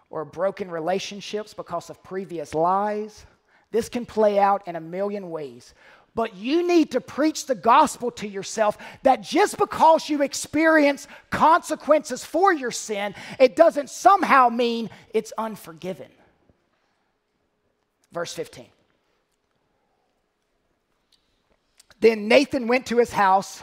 [0.09, 3.25] or broken relationships because of previous lies.
[3.71, 5.73] This can play out in a million ways.
[6.15, 12.23] But you need to preach the gospel to yourself that just because you experience consequences
[12.23, 16.07] for your sin, it doesn't somehow mean it's unforgiven.
[18.15, 18.65] Verse 15.
[21.99, 23.61] Then Nathan went to his house,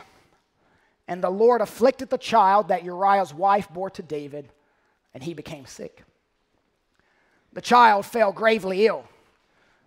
[1.09, 4.49] and the Lord afflicted the child that Uriah's wife bore to David,
[5.13, 6.05] and he became sick.
[7.53, 9.05] The child fell gravely ill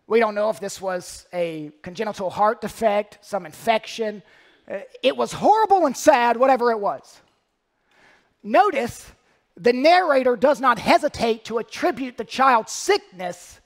[0.08, 4.22] we don't know if this was a congenital heart defect, some infection.
[4.70, 7.22] Uh, it was horrible and sad, whatever it was.
[8.44, 9.10] Notice
[9.58, 13.60] the narrator does not hesitate to attribute the child's sickness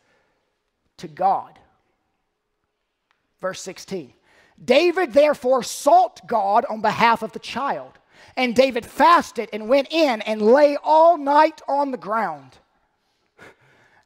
[0.99, 1.59] to God.
[3.41, 4.13] Verse 16
[4.63, 7.93] David therefore sought God on behalf of the child.
[8.35, 12.57] And David fasted and went in and lay all night on the ground.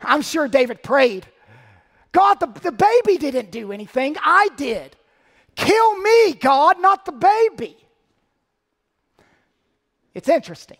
[0.01, 1.27] I'm sure David prayed
[2.13, 4.15] God, the, the baby didn't do anything.
[4.23, 4.95] I did.
[5.55, 7.75] Kill me, God, not the baby.
[10.13, 10.77] It's interesting.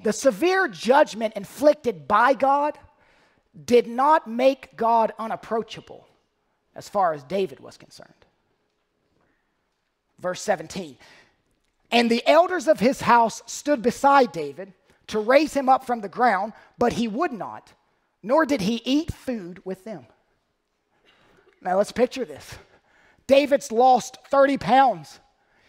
[0.00, 2.78] The severe judgment inflicted by God
[3.64, 6.06] did not make God unapproachable
[6.74, 8.12] as far as David was concerned.
[10.18, 10.96] Verse 17
[11.90, 14.72] And the elders of his house stood beside David
[15.08, 17.72] to raise him up from the ground, but he would not
[18.24, 20.06] nor did he eat food with them.
[21.60, 22.56] Now let's picture this
[23.28, 25.20] David's lost 30 pounds.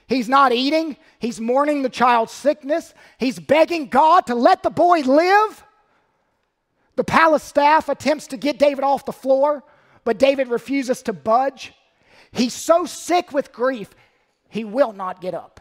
[0.08, 5.02] He's not eating, he's mourning the child's sickness, he's begging God to let the boy
[5.02, 5.65] live.
[6.96, 9.64] The palace staff attempts to get David off the floor,
[10.04, 11.74] but David refuses to budge.
[12.32, 13.90] He's so sick with grief,
[14.50, 15.60] he will not get up.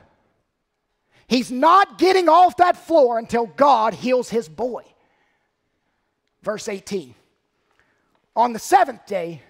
[1.27, 4.85] He's not getting off that floor until God heals his boy.
[6.43, 7.15] Verse 18.
[8.37, 9.41] On the seventh day,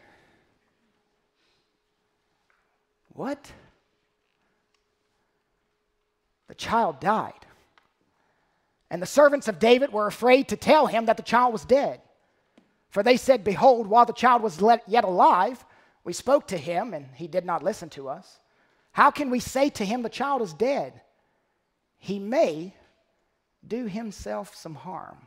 [3.08, 3.50] what?
[6.48, 7.43] The child died.
[8.94, 12.00] And the servants of David were afraid to tell him that the child was dead.
[12.90, 15.64] For they said, Behold, while the child was yet alive,
[16.04, 18.38] we spoke to him, and he did not listen to us.
[18.92, 21.00] How can we say to him, The child is dead?
[21.98, 22.72] He may
[23.66, 25.18] do himself some harm.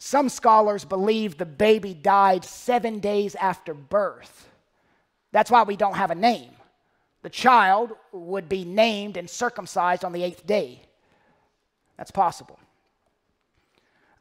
[0.00, 4.50] Some scholars believe the baby died seven days after birth.
[5.30, 6.50] That's why we don't have a name.
[7.22, 10.82] The child would be named and circumcised on the eighth day.
[11.96, 12.58] That's possible.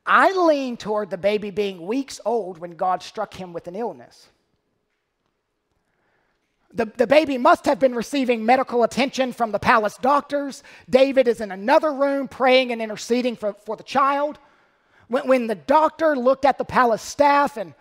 [0.06, 4.30] I lean toward the baby being weeks old when God struck him with an illness.
[6.74, 10.62] The, the baby must have been receiving medical attention from the palace doctors.
[10.90, 14.38] David is in another room praying and interceding for, for the child.
[15.08, 17.74] When, when the doctor looked at the palace staff and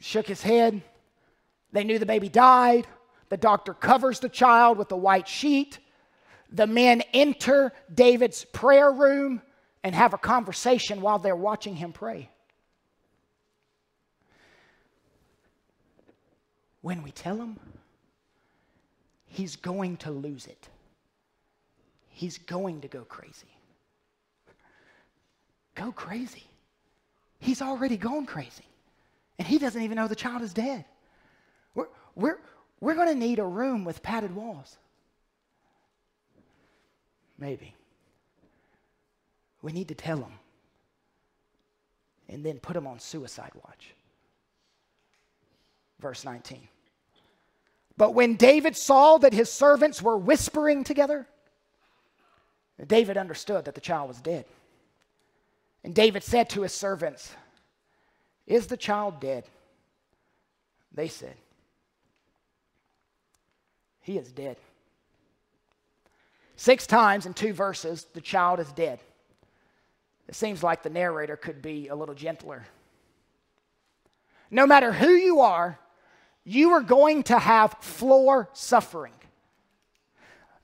[0.00, 0.80] shook his head,
[1.72, 2.86] they knew the baby died.
[3.28, 5.80] The doctor covers the child with a white sheet.
[6.50, 9.42] The men enter David's prayer room
[9.82, 12.30] and have a conversation while they're watching him pray.
[16.82, 17.58] When we tell him,
[19.26, 20.68] he's going to lose it.
[22.08, 23.48] He's going to go crazy
[25.76, 26.42] go crazy.
[27.38, 28.64] He's already gone crazy.
[29.38, 30.84] And he doesn't even know the child is dead.
[31.74, 31.86] We're,
[32.16, 32.40] we're,
[32.80, 34.78] we're going to need a room with padded walls.
[37.38, 37.74] Maybe.
[39.62, 40.32] We need to tell them
[42.28, 43.94] and then put them on suicide watch.
[46.00, 46.68] Verse 19.
[47.96, 51.26] But when David saw that his servants were whispering together,
[52.86, 54.44] David understood that the child was dead.
[55.82, 57.32] And David said to his servants,
[58.46, 59.44] Is the child dead?
[60.92, 61.36] They said,
[64.00, 64.56] He is dead.
[66.56, 68.98] Six times in two verses, the child is dead.
[70.28, 72.66] It seems like the narrator could be a little gentler.
[74.50, 75.78] No matter who you are,
[76.44, 79.12] you are going to have floor suffering.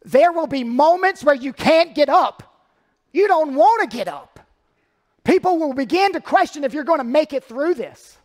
[0.05, 2.43] There will be moments where you can't get up.
[3.13, 4.41] You don't want to get up.
[5.25, 8.17] People will begin to question if you're going to make it through this.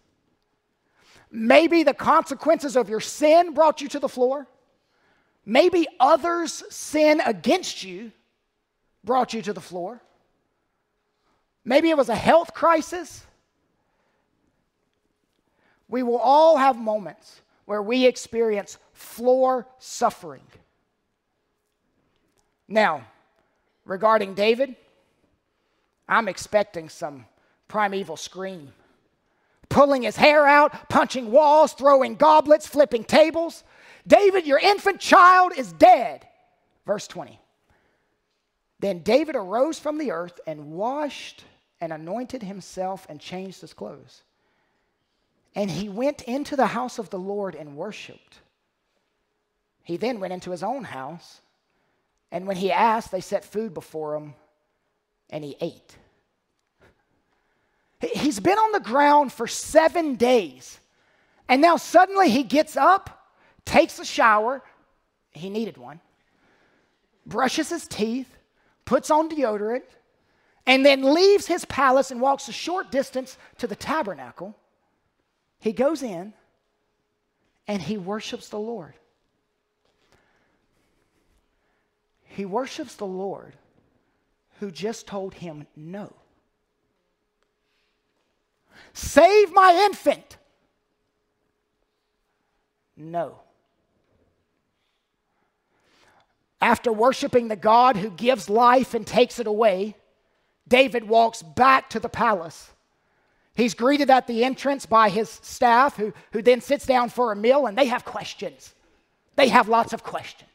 [1.30, 4.48] Maybe the consequences of your sin brought you to the floor.
[5.50, 8.12] Maybe others' sin against you
[9.06, 10.02] brought you to the floor.
[11.64, 13.26] Maybe it was a health crisis.
[15.88, 20.44] We will all have moments where we experience floor suffering.
[22.68, 23.08] Now,
[23.86, 24.76] regarding David,
[26.10, 27.26] I'm expecting some
[27.70, 28.74] primeval scream.
[29.70, 33.64] Pulling his hair out, punching walls, throwing goblets, flipping tables.
[34.08, 36.26] David, your infant child is dead.
[36.86, 37.40] Verse 20.
[38.80, 41.44] Then David arose from the earth and washed
[41.82, 44.24] and anointed himself and changed his clothes.
[45.56, 48.40] And he went into the house of the Lord and worshiped.
[49.84, 51.42] He then went into his own house,
[52.32, 54.34] and when he asked, they set food before him,
[55.30, 55.96] and he ate.
[58.02, 60.80] He's been on the ground for seven days,
[61.48, 63.17] and now suddenly he gets up,
[63.68, 64.64] takes a shower,
[65.32, 66.00] he needed one,
[67.26, 68.38] brushes his teeth,
[68.86, 69.84] puts on deodorant,
[70.66, 74.56] and then leaves his palace and walks a short distance to the tabernacle
[75.60, 76.34] he goes in
[77.68, 78.94] and he worships the Lord.
[82.24, 83.54] He worships the Lord
[84.60, 86.14] who just told him no.
[88.94, 90.38] Save my infant.
[92.96, 93.42] No.
[96.62, 99.96] After worshiping the God who gives life and takes it away,
[100.68, 102.72] David walks back to the palace.
[103.56, 107.36] He's greeted at the entrance by his staff, who, who then sits down for a
[107.36, 108.74] meal, and they have questions.
[109.36, 110.50] They have lots of questions.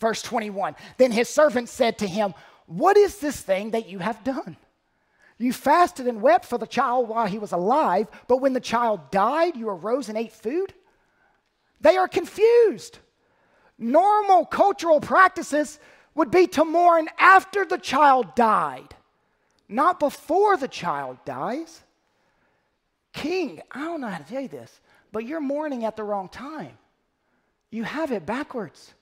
[0.00, 2.34] Verse 21 Then his servant said to him,
[2.66, 4.56] What is this thing that you have done?
[5.38, 9.10] You fasted and wept for the child while he was alive, but when the child
[9.10, 10.74] died, you arose and ate food?
[11.80, 12.98] They are confused.
[13.78, 15.78] Normal cultural practices
[16.14, 18.94] would be to mourn after the child died,
[19.68, 21.82] not before the child dies.
[23.12, 24.80] King, I don't know how to tell you this,
[25.12, 26.76] but you're mourning at the wrong time.
[27.70, 28.94] You have it backwards.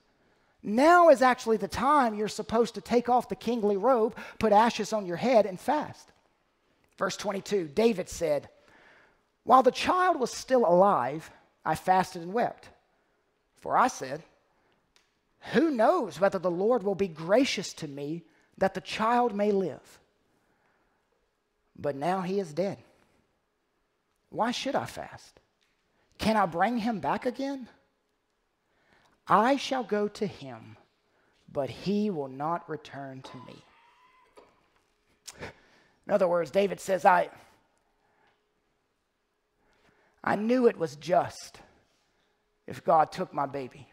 [0.61, 4.93] Now is actually the time you're supposed to take off the kingly robe, put ashes
[4.93, 6.11] on your head, and fast.
[6.97, 8.49] Verse 22 David said,
[9.43, 11.31] While the child was still alive,
[11.65, 12.69] I fasted and wept.
[13.61, 14.23] For I said,
[15.53, 18.23] Who knows whether the Lord will be gracious to me
[18.57, 19.99] that the child may live?
[21.77, 22.77] But now he is dead.
[24.29, 25.39] Why should I fast?
[26.17, 27.69] Can I bring him back again?
[29.27, 30.77] I shall go to him,
[31.51, 33.63] but he will not return to me.
[36.07, 37.29] In other words, David says, I,
[40.23, 41.59] I knew it was just
[42.65, 43.87] if God took my baby.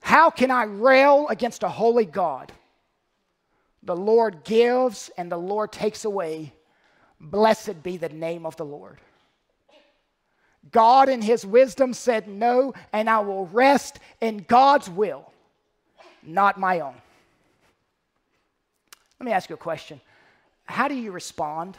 [0.00, 2.52] How can I rail against a holy God?
[3.82, 6.52] The Lord gives and the Lord takes away.
[7.20, 8.98] Blessed be the name of the Lord.
[10.70, 15.30] God, in His wisdom, said no, and I will rest in God's will,
[16.22, 16.94] not my own.
[19.18, 20.00] Let me ask you a question
[20.64, 21.76] How do you respond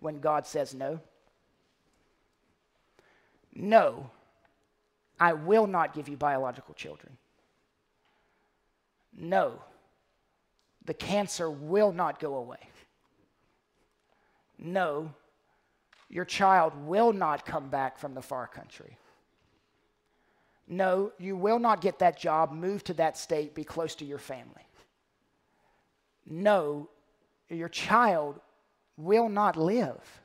[0.00, 1.00] when God says no?
[3.54, 4.10] No,
[5.20, 7.16] I will not give you biological children.
[9.16, 9.60] No,
[10.84, 12.58] the cancer will not go away.
[14.58, 15.12] No,
[16.08, 18.96] your child will not come back from the far country.
[20.68, 24.18] No, you will not get that job, move to that state, be close to your
[24.18, 24.66] family.
[26.26, 26.88] No,
[27.48, 28.40] your child
[28.96, 30.20] will not live.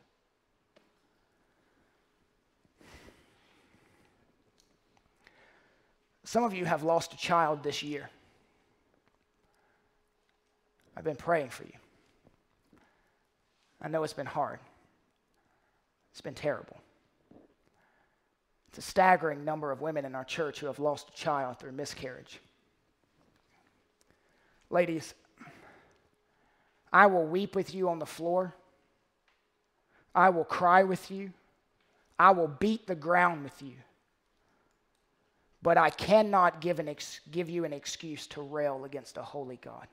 [6.24, 8.10] Some of you have lost a child this year.
[10.98, 11.74] I've been praying for you.
[13.80, 14.60] I know it's been hard,
[16.12, 16.78] it's been terrible.
[18.70, 21.72] It's a staggering number of women in our church who have lost a child through
[21.72, 22.39] miscarriage.
[24.70, 25.14] Ladies,
[26.91, 28.54] I will weep with you on the floor.
[30.14, 31.32] I will cry with you.
[32.20, 33.76] I will beat the ground with you.
[35.62, 39.58] But I cannot give, an ex- give you an excuse to rail against a holy
[39.58, 39.88] God.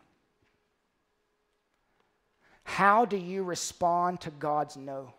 [2.64, 5.14] How do you respond to God's no?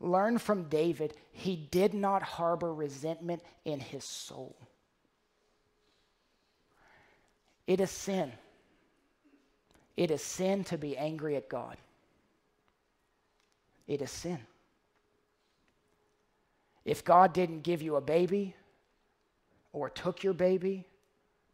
[0.00, 4.56] Learn from David, he did not harbor resentment in his soul.
[7.66, 8.32] It is sin.
[9.96, 11.76] It is sin to be angry at God.
[13.86, 14.38] It is sin.
[16.84, 18.54] If God didn't give you a baby,
[19.72, 20.86] or took your baby,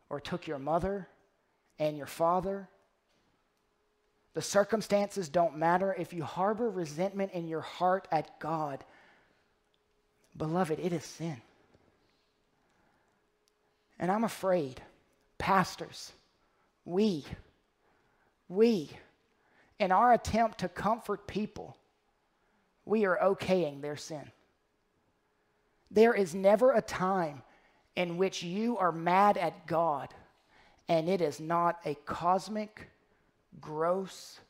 [0.08, 1.08] or took your mother
[1.78, 2.68] and your father,
[4.36, 5.94] The circumstances don't matter.
[5.98, 8.84] If you harbor resentment in your heart at God,
[10.36, 11.40] beloved, it is sin.
[13.98, 14.82] And I'm afraid,
[15.38, 16.12] pastors,
[16.84, 17.24] we,
[18.50, 18.90] we,
[19.78, 21.74] in our attempt to comfort people,
[22.84, 24.30] we are okaying their sin.
[25.90, 27.40] There is never a time
[27.96, 30.12] in which you are mad at God
[30.90, 32.90] and it is not a cosmic,
[33.60, 34.40] gross,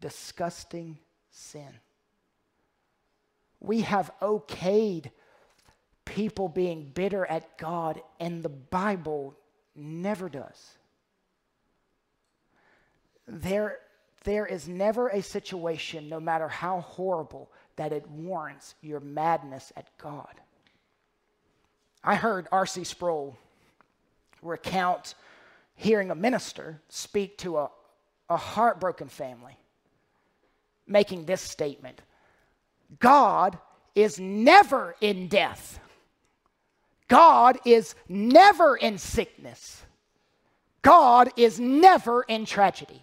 [0.00, 0.98] disgusting
[1.30, 1.68] sin.
[3.60, 5.10] We have okayed
[6.04, 9.34] people being bitter at God, and the Bible
[9.74, 10.78] never does.
[13.26, 13.78] There,
[14.24, 19.88] there is never a situation, no matter how horrible, that it warrants your madness at
[19.98, 20.40] God.
[22.02, 22.84] I heard R.C.
[22.84, 23.36] Sproul
[24.42, 25.14] recount
[25.74, 27.70] hearing a minister speak to a,
[28.28, 29.56] a heartbroken family,
[30.86, 32.00] making this statement
[32.98, 33.58] God
[33.94, 35.78] is never in death.
[37.08, 39.82] God is never in sickness.
[40.82, 43.02] God is never in tragedy.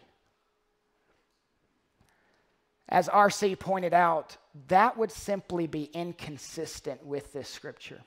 [2.90, 3.56] As R.C.
[3.56, 8.02] pointed out, that would simply be inconsistent with this scripture.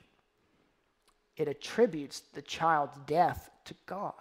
[1.37, 4.13] It attributes the child's death to God.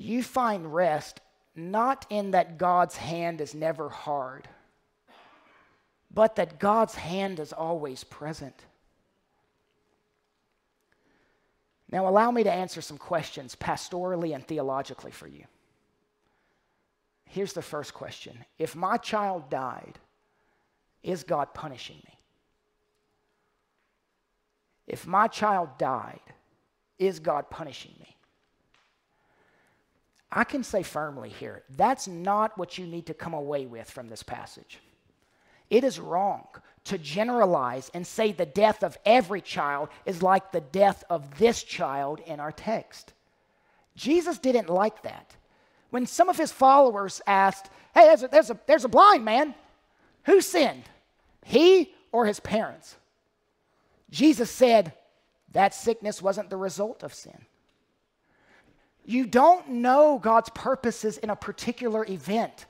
[0.00, 1.20] You find rest
[1.56, 4.46] not in that God's hand is never hard,
[6.14, 8.54] but that God's hand is always present.
[11.90, 15.46] Now, allow me to answer some questions pastorally and theologically for you.
[17.24, 19.98] Here's the first question If my child died,
[21.02, 22.14] is God punishing me?
[24.86, 26.20] If my child died,
[27.00, 28.17] is God punishing me?
[30.30, 34.08] I can say firmly here that's not what you need to come away with from
[34.08, 34.78] this passage.
[35.70, 36.46] It is wrong
[36.84, 41.62] to generalize and say the death of every child is like the death of this
[41.62, 43.12] child in our text.
[43.94, 45.34] Jesus didn't like that.
[45.90, 49.54] When some of his followers asked, Hey, there's a, there's a, there's a blind man,
[50.24, 50.84] who sinned?
[51.44, 52.96] He or his parents?
[54.10, 54.92] Jesus said,
[55.52, 57.44] That sickness wasn't the result of sin.
[59.08, 62.66] You don't know God's purposes in a particular event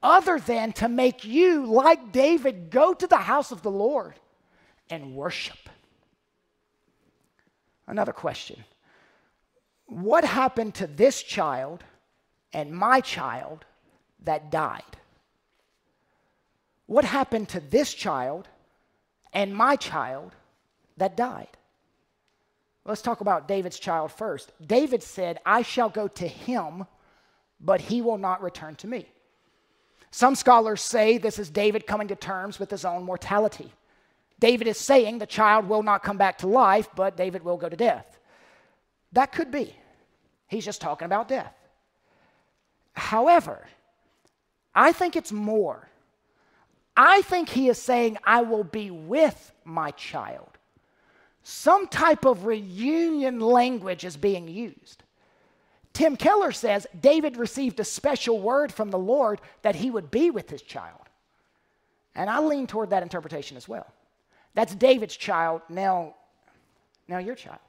[0.00, 4.14] other than to make you, like David, go to the house of the Lord
[4.88, 5.58] and worship.
[7.88, 8.62] Another question
[9.86, 11.82] What happened to this child
[12.52, 13.64] and my child
[14.22, 14.96] that died?
[16.86, 18.46] What happened to this child
[19.32, 20.30] and my child
[20.96, 21.56] that died?
[22.86, 24.52] Let's talk about David's child first.
[24.64, 26.86] David said, I shall go to him,
[27.60, 29.06] but he will not return to me.
[30.12, 33.72] Some scholars say this is David coming to terms with his own mortality.
[34.38, 37.68] David is saying the child will not come back to life, but David will go
[37.68, 38.18] to death.
[39.12, 39.74] That could be.
[40.46, 41.54] He's just talking about death.
[42.92, 43.66] However,
[44.74, 45.88] I think it's more.
[46.96, 50.55] I think he is saying, I will be with my child.
[51.48, 55.04] Some type of reunion language is being used.
[55.92, 60.28] Tim Keller says David received a special word from the Lord that he would be
[60.28, 61.02] with his child.
[62.16, 63.86] And I lean toward that interpretation as well.
[64.54, 66.16] That's David's child, now,
[67.06, 67.60] now your child.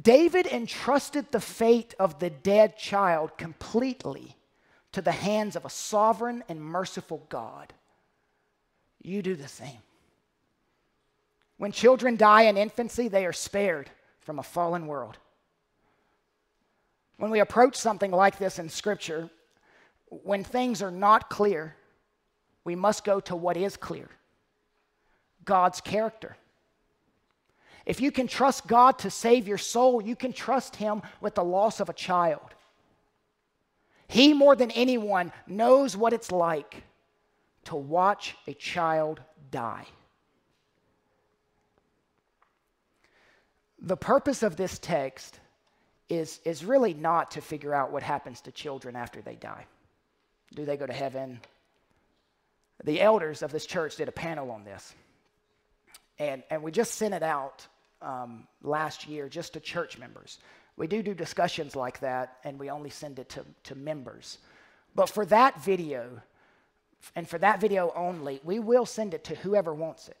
[0.00, 4.36] David entrusted the fate of the dead child completely
[4.92, 7.72] to the hands of a sovereign and merciful God.
[9.02, 9.80] You do the same.
[11.58, 13.90] When children die in infancy, they are spared
[14.20, 15.16] from a fallen world.
[17.16, 19.30] When we approach something like this in Scripture,
[20.08, 21.74] when things are not clear,
[22.64, 24.08] we must go to what is clear
[25.44, 26.36] God's character.
[27.86, 31.44] If you can trust God to save your soul, you can trust Him with the
[31.44, 32.54] loss of a child.
[34.08, 36.82] He, more than anyone, knows what it's like
[37.64, 39.86] to watch a child die.
[43.86, 45.38] The purpose of this text
[46.08, 49.64] is, is really not to figure out what happens to children after they die.
[50.54, 51.40] Do they go to heaven?
[52.82, 54.92] The elders of this church did a panel on this.
[56.18, 57.64] And, and we just sent it out
[58.02, 60.38] um, last year just to church members.
[60.76, 64.38] We do do discussions like that, and we only send it to, to members.
[64.96, 66.20] But for that video,
[67.14, 70.16] and for that video only, we will send it to whoever wants it.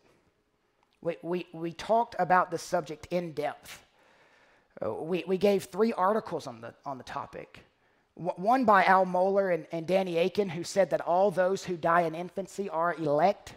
[1.02, 3.84] We, we, we talked about the subject in depth.
[4.84, 7.64] Uh, we, we gave three articles on the, on the topic.
[8.14, 12.02] One by Al Mohler and, and Danny Akin, who said that all those who die
[12.02, 13.54] in infancy are elect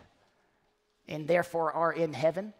[1.07, 2.53] and therefore are in heaven.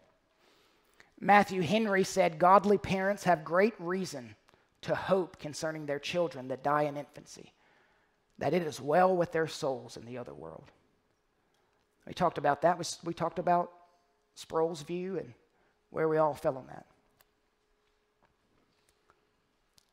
[1.20, 4.34] Matthew Henry said, Godly parents have great reason
[4.82, 7.52] to hope concerning their children that die in infancy,
[8.38, 10.70] that it is well with their souls in the other world.
[12.06, 12.78] We talked about that.
[12.78, 13.70] We, We talked about
[14.40, 15.34] Sproul's view and
[15.90, 16.86] where we all fell on that.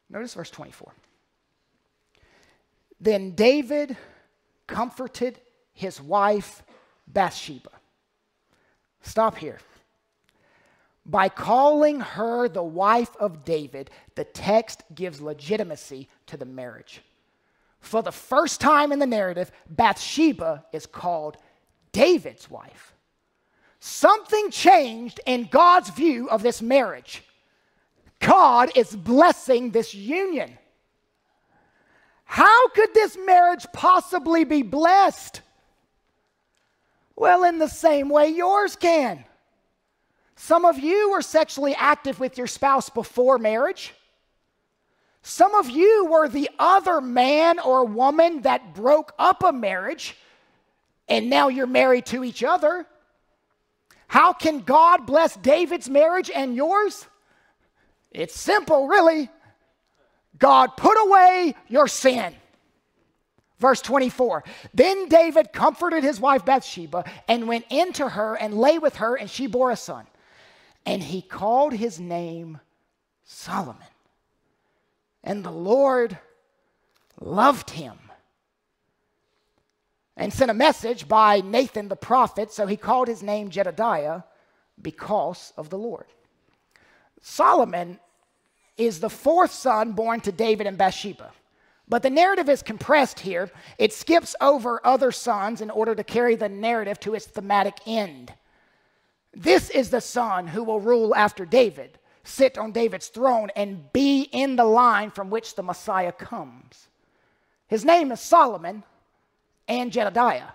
[0.10, 0.94] Notice verse 24.
[3.02, 3.98] Then David
[4.66, 5.38] comforted
[5.74, 6.64] his wife
[7.10, 7.72] Bathsheba.
[9.02, 9.60] Stop here.
[11.06, 17.02] By calling her the wife of David, the text gives legitimacy to the marriage.
[17.82, 21.36] For the first time in the narrative, Bathsheba is called
[21.92, 22.94] David's wife.
[23.80, 27.24] Something changed in God's view of this marriage.
[28.20, 30.58] God is blessing this union.
[32.26, 35.42] How could this marriage possibly be blessed?
[37.16, 39.24] Well, in the same way yours can.
[40.36, 43.94] Some of you were sexually active with your spouse before marriage.
[45.24, 50.16] Some of you were the other man or woman that broke up a marriage,
[51.08, 52.86] and now you're married to each other.
[54.08, 57.06] How can God bless David's marriage and yours?
[58.12, 59.30] It's simple, really.
[60.38, 62.34] God put away your sin.
[63.60, 64.44] Verse 24
[64.74, 69.30] Then David comforted his wife Bathsheba and went into her and lay with her, and
[69.30, 70.06] she bore a son.
[70.86, 72.60] And he called his name
[73.26, 73.82] Solomon.
[75.24, 76.18] And the Lord
[77.20, 77.98] loved him
[80.18, 82.52] and sent a message by Nathan the prophet.
[82.52, 84.24] So he called his name Jedediah
[84.82, 86.08] because of the Lord.
[87.22, 88.00] Solomon
[88.76, 91.32] is the fourth son born to David and Bathsheba.
[91.88, 93.50] But the narrative is compressed here.
[93.78, 98.34] It skips over other sons in order to carry the narrative to its thematic end.
[99.34, 104.24] This is the son who will rule after David, sit on David's throne, and be
[104.24, 106.88] in the line from which the Messiah comes.
[107.68, 108.84] His name is Solomon
[109.68, 110.50] and Jedediah.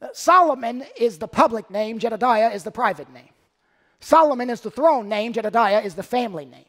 [0.00, 3.28] Uh, Solomon is the public name, Jedediah is the private name.
[4.00, 6.64] Solomon is the throne name, Jedediah is the family name.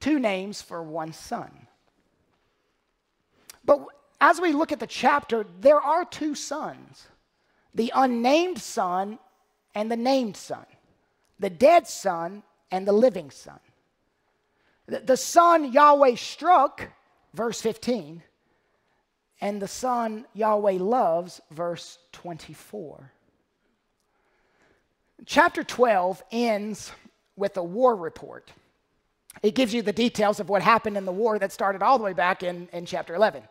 [0.00, 1.50] Two names for one son.
[3.64, 3.84] But
[4.20, 7.06] as we look at the chapter, there are two sons
[7.74, 9.18] the unnamed son
[9.74, 10.66] and the named son,
[11.38, 13.58] the dead son and the living son.
[14.86, 16.90] The, the son Yahweh struck,
[17.32, 18.22] verse 15,
[19.42, 23.12] and the son Yahweh loves, verse 24.
[25.26, 26.92] Chapter 12 ends
[27.34, 28.52] with a war report.
[29.42, 32.04] It gives you the details of what happened in the war that started all the
[32.04, 33.42] way back in, in chapter 11.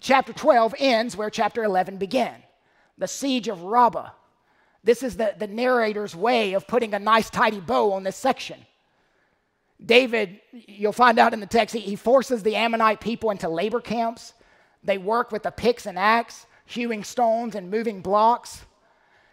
[0.00, 2.34] Chapter 12 ends where chapter 11 began
[2.98, 4.10] the siege of Rabbah.
[4.82, 8.58] This is the, the narrator's way of putting a nice, tidy bow on this section.
[9.84, 13.80] David, you'll find out in the text, he, he forces the Ammonite people into labor
[13.80, 14.32] camps.
[14.88, 18.64] They work with the picks and axe, hewing stones and moving blocks.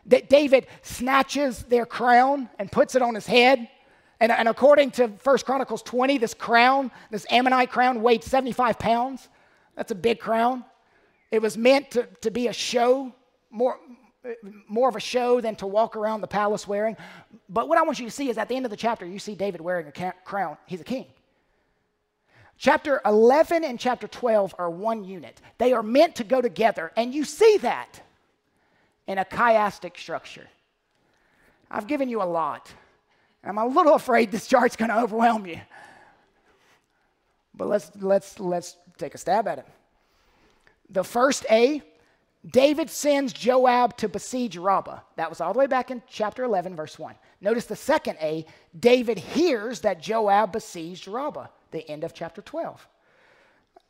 [0.08, 3.70] That David snatches their crown and puts it on his head.
[4.20, 9.30] And, and according to 1 Chronicles 20, this crown, this Ammonite crown, weighed 75 pounds.
[9.78, 10.66] That's a big crown.
[11.32, 13.14] It was meant to, to be a show,
[13.50, 13.80] more,
[14.68, 16.98] more of a show than to walk around the palace wearing.
[17.48, 19.20] But what I want you to see is at the end of the chapter, you
[19.20, 20.58] see David wearing a crown.
[20.66, 21.06] He's a king.
[22.58, 27.14] Chapter 11 and chapter 12 are one unit, they are meant to go together, and
[27.14, 28.02] you see that
[29.08, 30.48] in a chiastic structure.
[31.70, 32.72] I've given you a lot.
[33.44, 35.60] I'm a little afraid this chart's going to overwhelm you.
[37.54, 39.68] But let's, let's, let's take a stab at it.
[40.90, 41.82] The first A,
[42.46, 45.00] David sends Joab to besiege Rabbah.
[45.16, 47.16] That was all the way back in chapter 11, verse 1.
[47.42, 48.46] Notice the second A,
[48.80, 52.88] David hears that Joab besieged Rabbah, the end of chapter 12.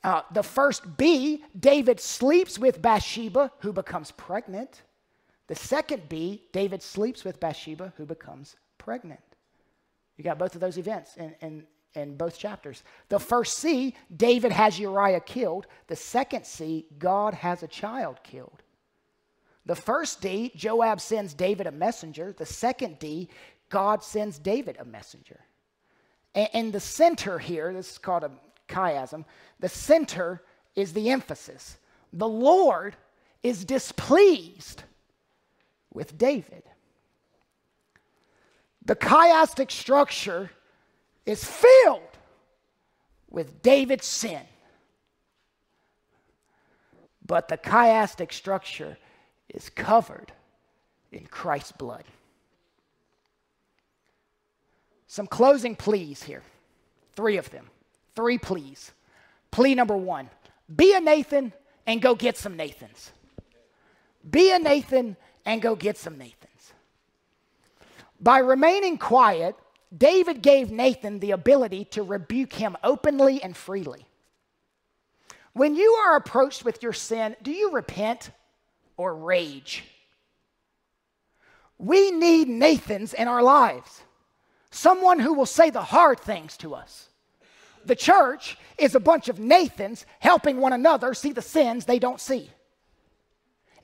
[0.03, 4.84] Uh, the first B, David sleeps with Bathsheba, who becomes pregnant.
[5.47, 9.19] The second B, David sleeps with Bathsheba, who becomes pregnant.
[10.17, 11.63] You got both of those events in, in,
[11.93, 12.84] in both chapters.
[13.09, 15.67] The first C, David has Uriah killed.
[15.88, 18.61] The second C, God has a child killed.
[19.65, 22.34] The first D, Joab sends David a messenger.
[22.38, 23.30] The second D,
[23.69, 25.39] God sends David a messenger.
[26.36, 28.32] And, and the center here, this is called a
[28.70, 29.26] chiasm,
[29.60, 30.44] the center
[30.76, 31.78] is the emphasis.
[32.14, 32.96] The Lord
[33.42, 34.84] is displeased
[35.94, 36.64] with David.
[38.86, 40.52] The chiastic structure
[41.26, 42.02] is filled
[43.30, 44.44] with David's sin.
[47.26, 48.98] but the chiastic structure
[49.50, 50.32] is covered
[51.12, 52.04] in Christ's blood.
[55.16, 56.43] Some closing pleas here.
[57.16, 57.70] Three of them.
[58.18, 58.91] Three pleas.
[59.49, 60.30] Plea number one
[60.76, 61.53] be a Nathan
[61.88, 63.13] and go get some Nathans.
[64.30, 66.74] Be a Nathan and go get some Nathans.
[68.20, 69.55] By remaining quiet,
[69.97, 74.07] David gave Nathan the ability to rebuke him openly and freely.
[75.53, 78.32] When you are approached with your sin, do you repent
[78.97, 79.86] or rage?
[81.78, 84.01] We need Nathans in our lives,
[84.76, 87.07] someone who will say the hard things to us.
[87.86, 92.19] The church is a bunch of Nathans helping one another see the sins they don't
[92.19, 92.49] see.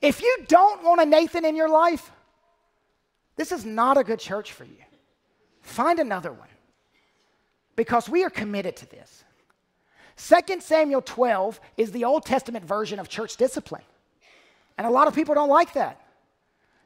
[0.02, 2.10] If you don't want a Nathan in your life,
[3.36, 4.82] this is not a good church for you.
[5.62, 6.48] Find another one
[7.76, 9.24] because we are committed to this.
[10.18, 13.82] 2 Samuel 12 is the Old Testament version of church discipline.
[14.76, 16.01] And a lot of people don't like that.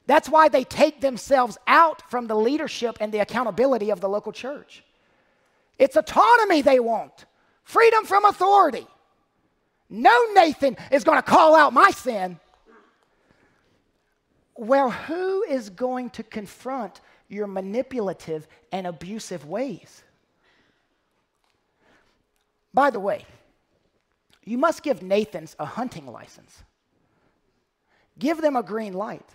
[0.06, 4.32] That's why they take themselves out from the leadership and the accountability of the local
[4.32, 4.84] church.
[5.78, 7.26] It's autonomy they want,
[7.64, 8.86] freedom from authority.
[9.90, 12.38] No Nathan is going to call out my sin.
[14.56, 20.02] Well, who is going to confront your manipulative and abusive ways?
[22.72, 23.24] By the way,
[24.44, 26.62] you must give Nathans a hunting license.
[28.18, 29.28] Give them a green light.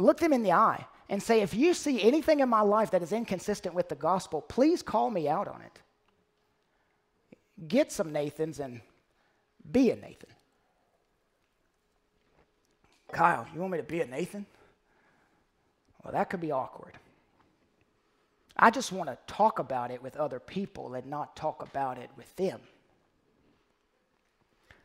[0.00, 3.02] Look them in the eye and say, if you see anything in my life that
[3.02, 5.78] is inconsistent with the gospel, please call me out on it.
[7.68, 8.80] Get some Nathans and
[9.70, 10.30] be a Nathan.
[13.12, 14.46] Kyle, you want me to be a Nathan?
[16.02, 16.94] Well, that could be awkward.
[18.56, 22.08] I just want to talk about it with other people and not talk about it
[22.16, 22.60] with them.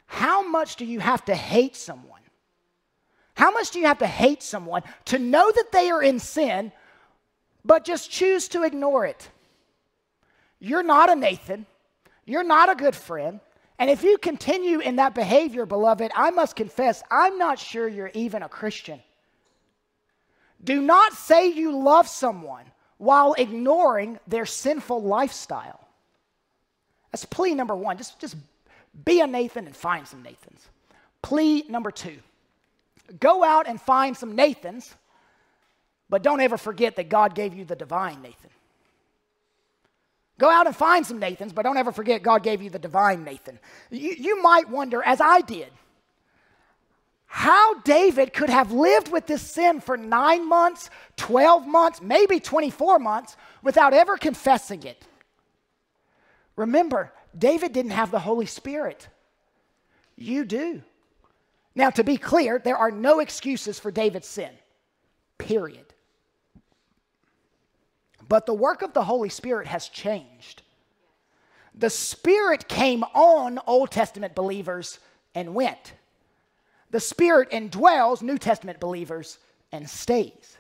[0.08, 2.22] How much do you have to hate someone?
[3.46, 6.72] How much do you have to hate someone to know that they are in sin,
[7.64, 9.30] but just choose to ignore it?
[10.58, 11.68] You're not a Nathan.
[12.26, 13.40] You're not a good friend.
[13.78, 18.10] And if you continue in that behavior, beloved, I must confess, I'm not sure you're
[18.16, 19.00] even a Christian.
[20.64, 22.66] Do not say you love someone
[22.98, 25.88] while ignoring their sinful lifestyle.
[27.12, 28.00] That's plea number one.
[28.00, 28.38] Just, just
[29.06, 30.68] be a Nathan and find some Nathans.
[31.22, 32.18] Plea number two
[33.20, 34.94] go out and find some Nathans,
[36.10, 38.50] but don't ever forget that God gave you the divine Nathan.
[40.38, 43.24] Go out and find some Nathans, but don't ever forget God gave you the divine
[43.24, 43.58] Nathan.
[43.90, 45.72] You, you might wonder, as I did,
[47.26, 53.00] how David could have lived with this sin for nine months, 12 months, maybe 24
[53.00, 55.06] months without ever confessing it.
[56.56, 59.08] Remember, David didn't have the Holy Spirit.
[60.16, 60.82] You do.
[61.76, 64.52] Now, to be clear, there are no excuses for David's sin,
[65.38, 65.94] period.
[68.28, 70.62] But the work of the Holy Spirit has changed.
[71.78, 75.00] The Spirit came on Old Testament believers
[75.36, 75.94] and went.
[76.92, 79.38] The Spirit indwells New Testament believers
[79.74, 80.58] and stays.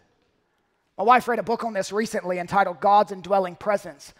[0.97, 4.13] My wife read a book on this recently entitled God's Indwelling Presence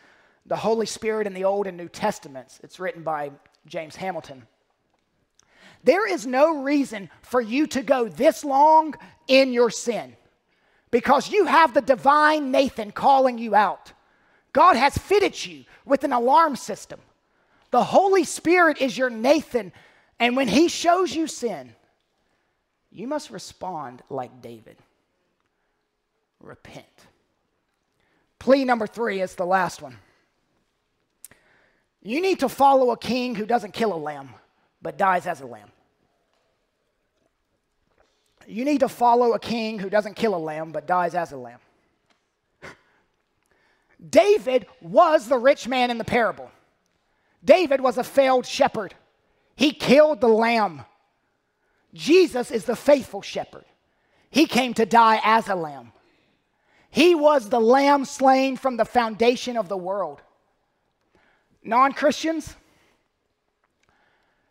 [0.46, 2.60] The Holy Spirit in the Old and New Testaments.
[2.64, 3.32] It's written by
[3.66, 4.48] James Hamilton.
[5.86, 8.96] There is no reason for you to go this long
[9.28, 10.16] in your sin
[10.92, 13.94] because you have the divine Nathan calling you out.
[14.52, 17.00] God has fitted you with an alarm system.
[17.70, 19.72] The Holy Spirit is your Nathan,
[20.20, 21.76] and when He shows you sin,
[22.92, 24.78] you must respond like David
[26.40, 26.86] repent.
[28.40, 29.98] Plea number three is the last one.
[32.02, 34.30] You need to follow a king who doesn't kill a lamb,
[34.82, 35.70] but dies as a lamb.
[38.48, 41.38] You need to follow a king who doesn't kill a lamb, but dies as a
[41.38, 41.60] lamb.
[44.10, 46.52] David was the rich man in the parable.
[47.44, 48.94] David was a failed shepherd.
[49.56, 50.84] He killed the lamb.
[51.94, 53.66] Jesus is the faithful shepherd.
[54.30, 55.94] He came to die as a lamb.
[56.90, 60.22] He was the lamb slain from the foundation of the world.
[61.64, 62.56] Non Christians,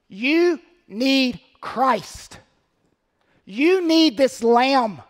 [0.08, 2.38] you need Christ.
[3.44, 5.02] You need this lamb.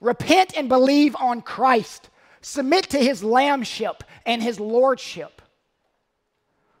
[0.00, 2.08] Repent and believe on Christ.
[2.40, 5.42] Submit to his lambship and his lordship.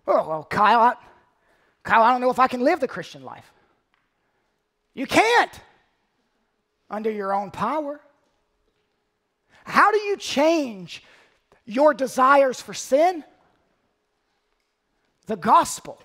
[0.06, 0.94] Oh, well, Kyle, I,
[1.82, 3.52] Kyle, I don't know if I can live the Christian life.
[4.94, 5.60] You can't
[6.90, 8.00] under your own power.
[9.64, 11.04] How do you change
[11.64, 13.22] your desires for sin?
[15.26, 16.00] The gospel.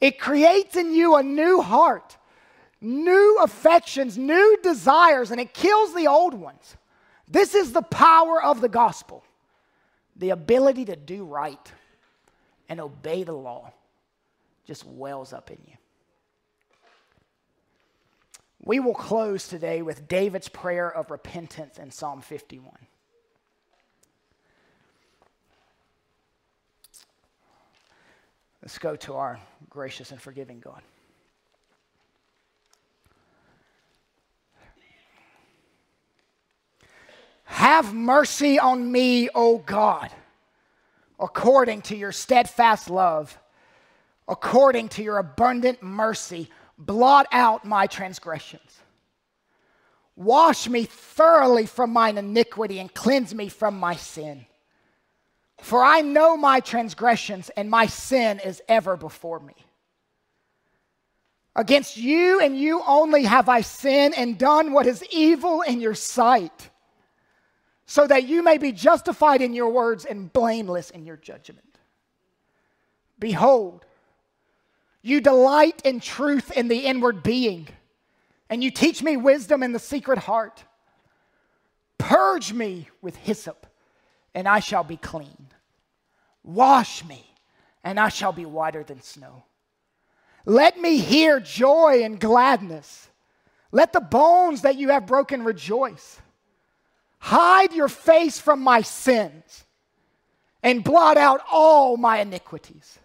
[0.00, 2.16] It creates in you a new heart,
[2.80, 6.76] new affections, new desires, and it kills the old ones.
[7.28, 9.24] This is the power of the gospel
[10.20, 11.72] the ability to do right
[12.68, 13.72] and obey the law
[14.66, 15.74] just wells up in you.
[18.62, 22.70] We will close today with David's prayer of repentance in Psalm 51.
[28.60, 30.82] Let's go to our gracious and forgiving God.
[37.50, 40.10] Have mercy on me, O God,
[41.18, 43.36] according to your steadfast love,
[44.28, 46.48] according to your abundant mercy.
[46.78, 48.78] Blot out my transgressions.
[50.16, 54.46] Wash me thoroughly from mine iniquity and cleanse me from my sin.
[55.60, 59.54] For I know my transgressions, and my sin is ever before me.
[61.56, 65.94] Against you and you only have I sinned and done what is evil in your
[65.94, 66.70] sight,
[67.90, 71.80] so that you may be justified in your words and blameless in your judgment.
[73.18, 73.84] Behold,
[75.02, 77.66] you delight in truth in the inward being,
[78.48, 80.62] and you teach me wisdom in the secret heart.
[81.98, 83.66] Purge me with hyssop
[84.36, 85.48] and I shall be clean.
[86.44, 87.24] Wash me,
[87.82, 89.42] and I shall be whiter than snow.
[90.46, 93.08] Let me hear joy and gladness.
[93.72, 96.20] Let the bones that you have broken rejoice.
[97.20, 99.64] Hide your face from my sins
[100.62, 102.98] and blot out all my iniquities.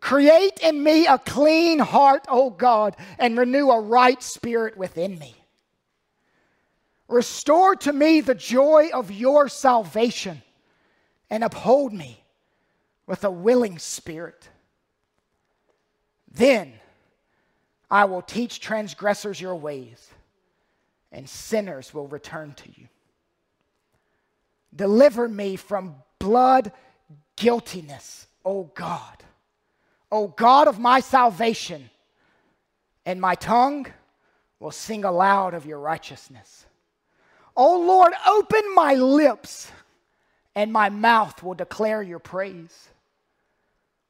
[0.00, 5.34] Create in me a clean heart, O God, and renew a right spirit within me.
[7.08, 10.42] Restore to me the joy of your salvation
[11.28, 12.22] and uphold me
[13.06, 14.48] with a willing spirit.
[16.30, 16.74] Then
[17.90, 20.10] I will teach transgressors your ways,
[21.12, 22.88] and sinners will return to you.
[24.74, 26.72] Deliver me from blood
[27.36, 29.24] guiltiness, O God.
[30.12, 31.90] O God of my salvation,
[33.06, 33.86] and my tongue
[34.58, 36.66] will sing aloud of your righteousness.
[37.56, 39.70] O Lord, open my lips,
[40.54, 42.88] and my mouth will declare your praise.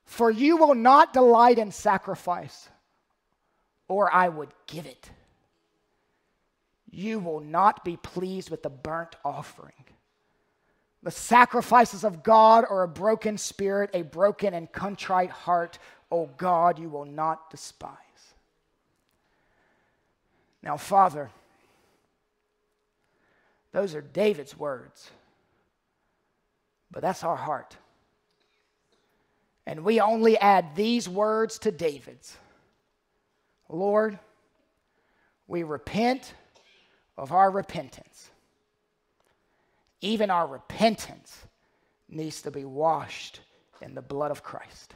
[0.05, 2.69] For you will not delight in sacrifice,
[3.89, 5.11] or I would give it.
[6.91, 9.73] You will not be pleased with the burnt offering.
[11.03, 15.79] The sacrifices of God are a broken spirit, a broken and contrite heart.
[16.13, 17.95] O oh God, you will not despise.
[20.63, 21.31] Now, Father,
[23.73, 25.11] those are David's words.
[26.91, 27.77] But that's our heart.
[29.67, 32.37] And we only add these words to David's
[33.69, 34.19] Lord,
[35.47, 36.35] we repent
[37.21, 38.31] of our repentance.
[40.01, 41.47] Even our repentance
[42.09, 43.41] needs to be washed
[43.83, 44.95] in the blood of Christ.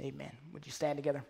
[0.00, 0.36] Amen.
[0.52, 1.24] Would you stand together?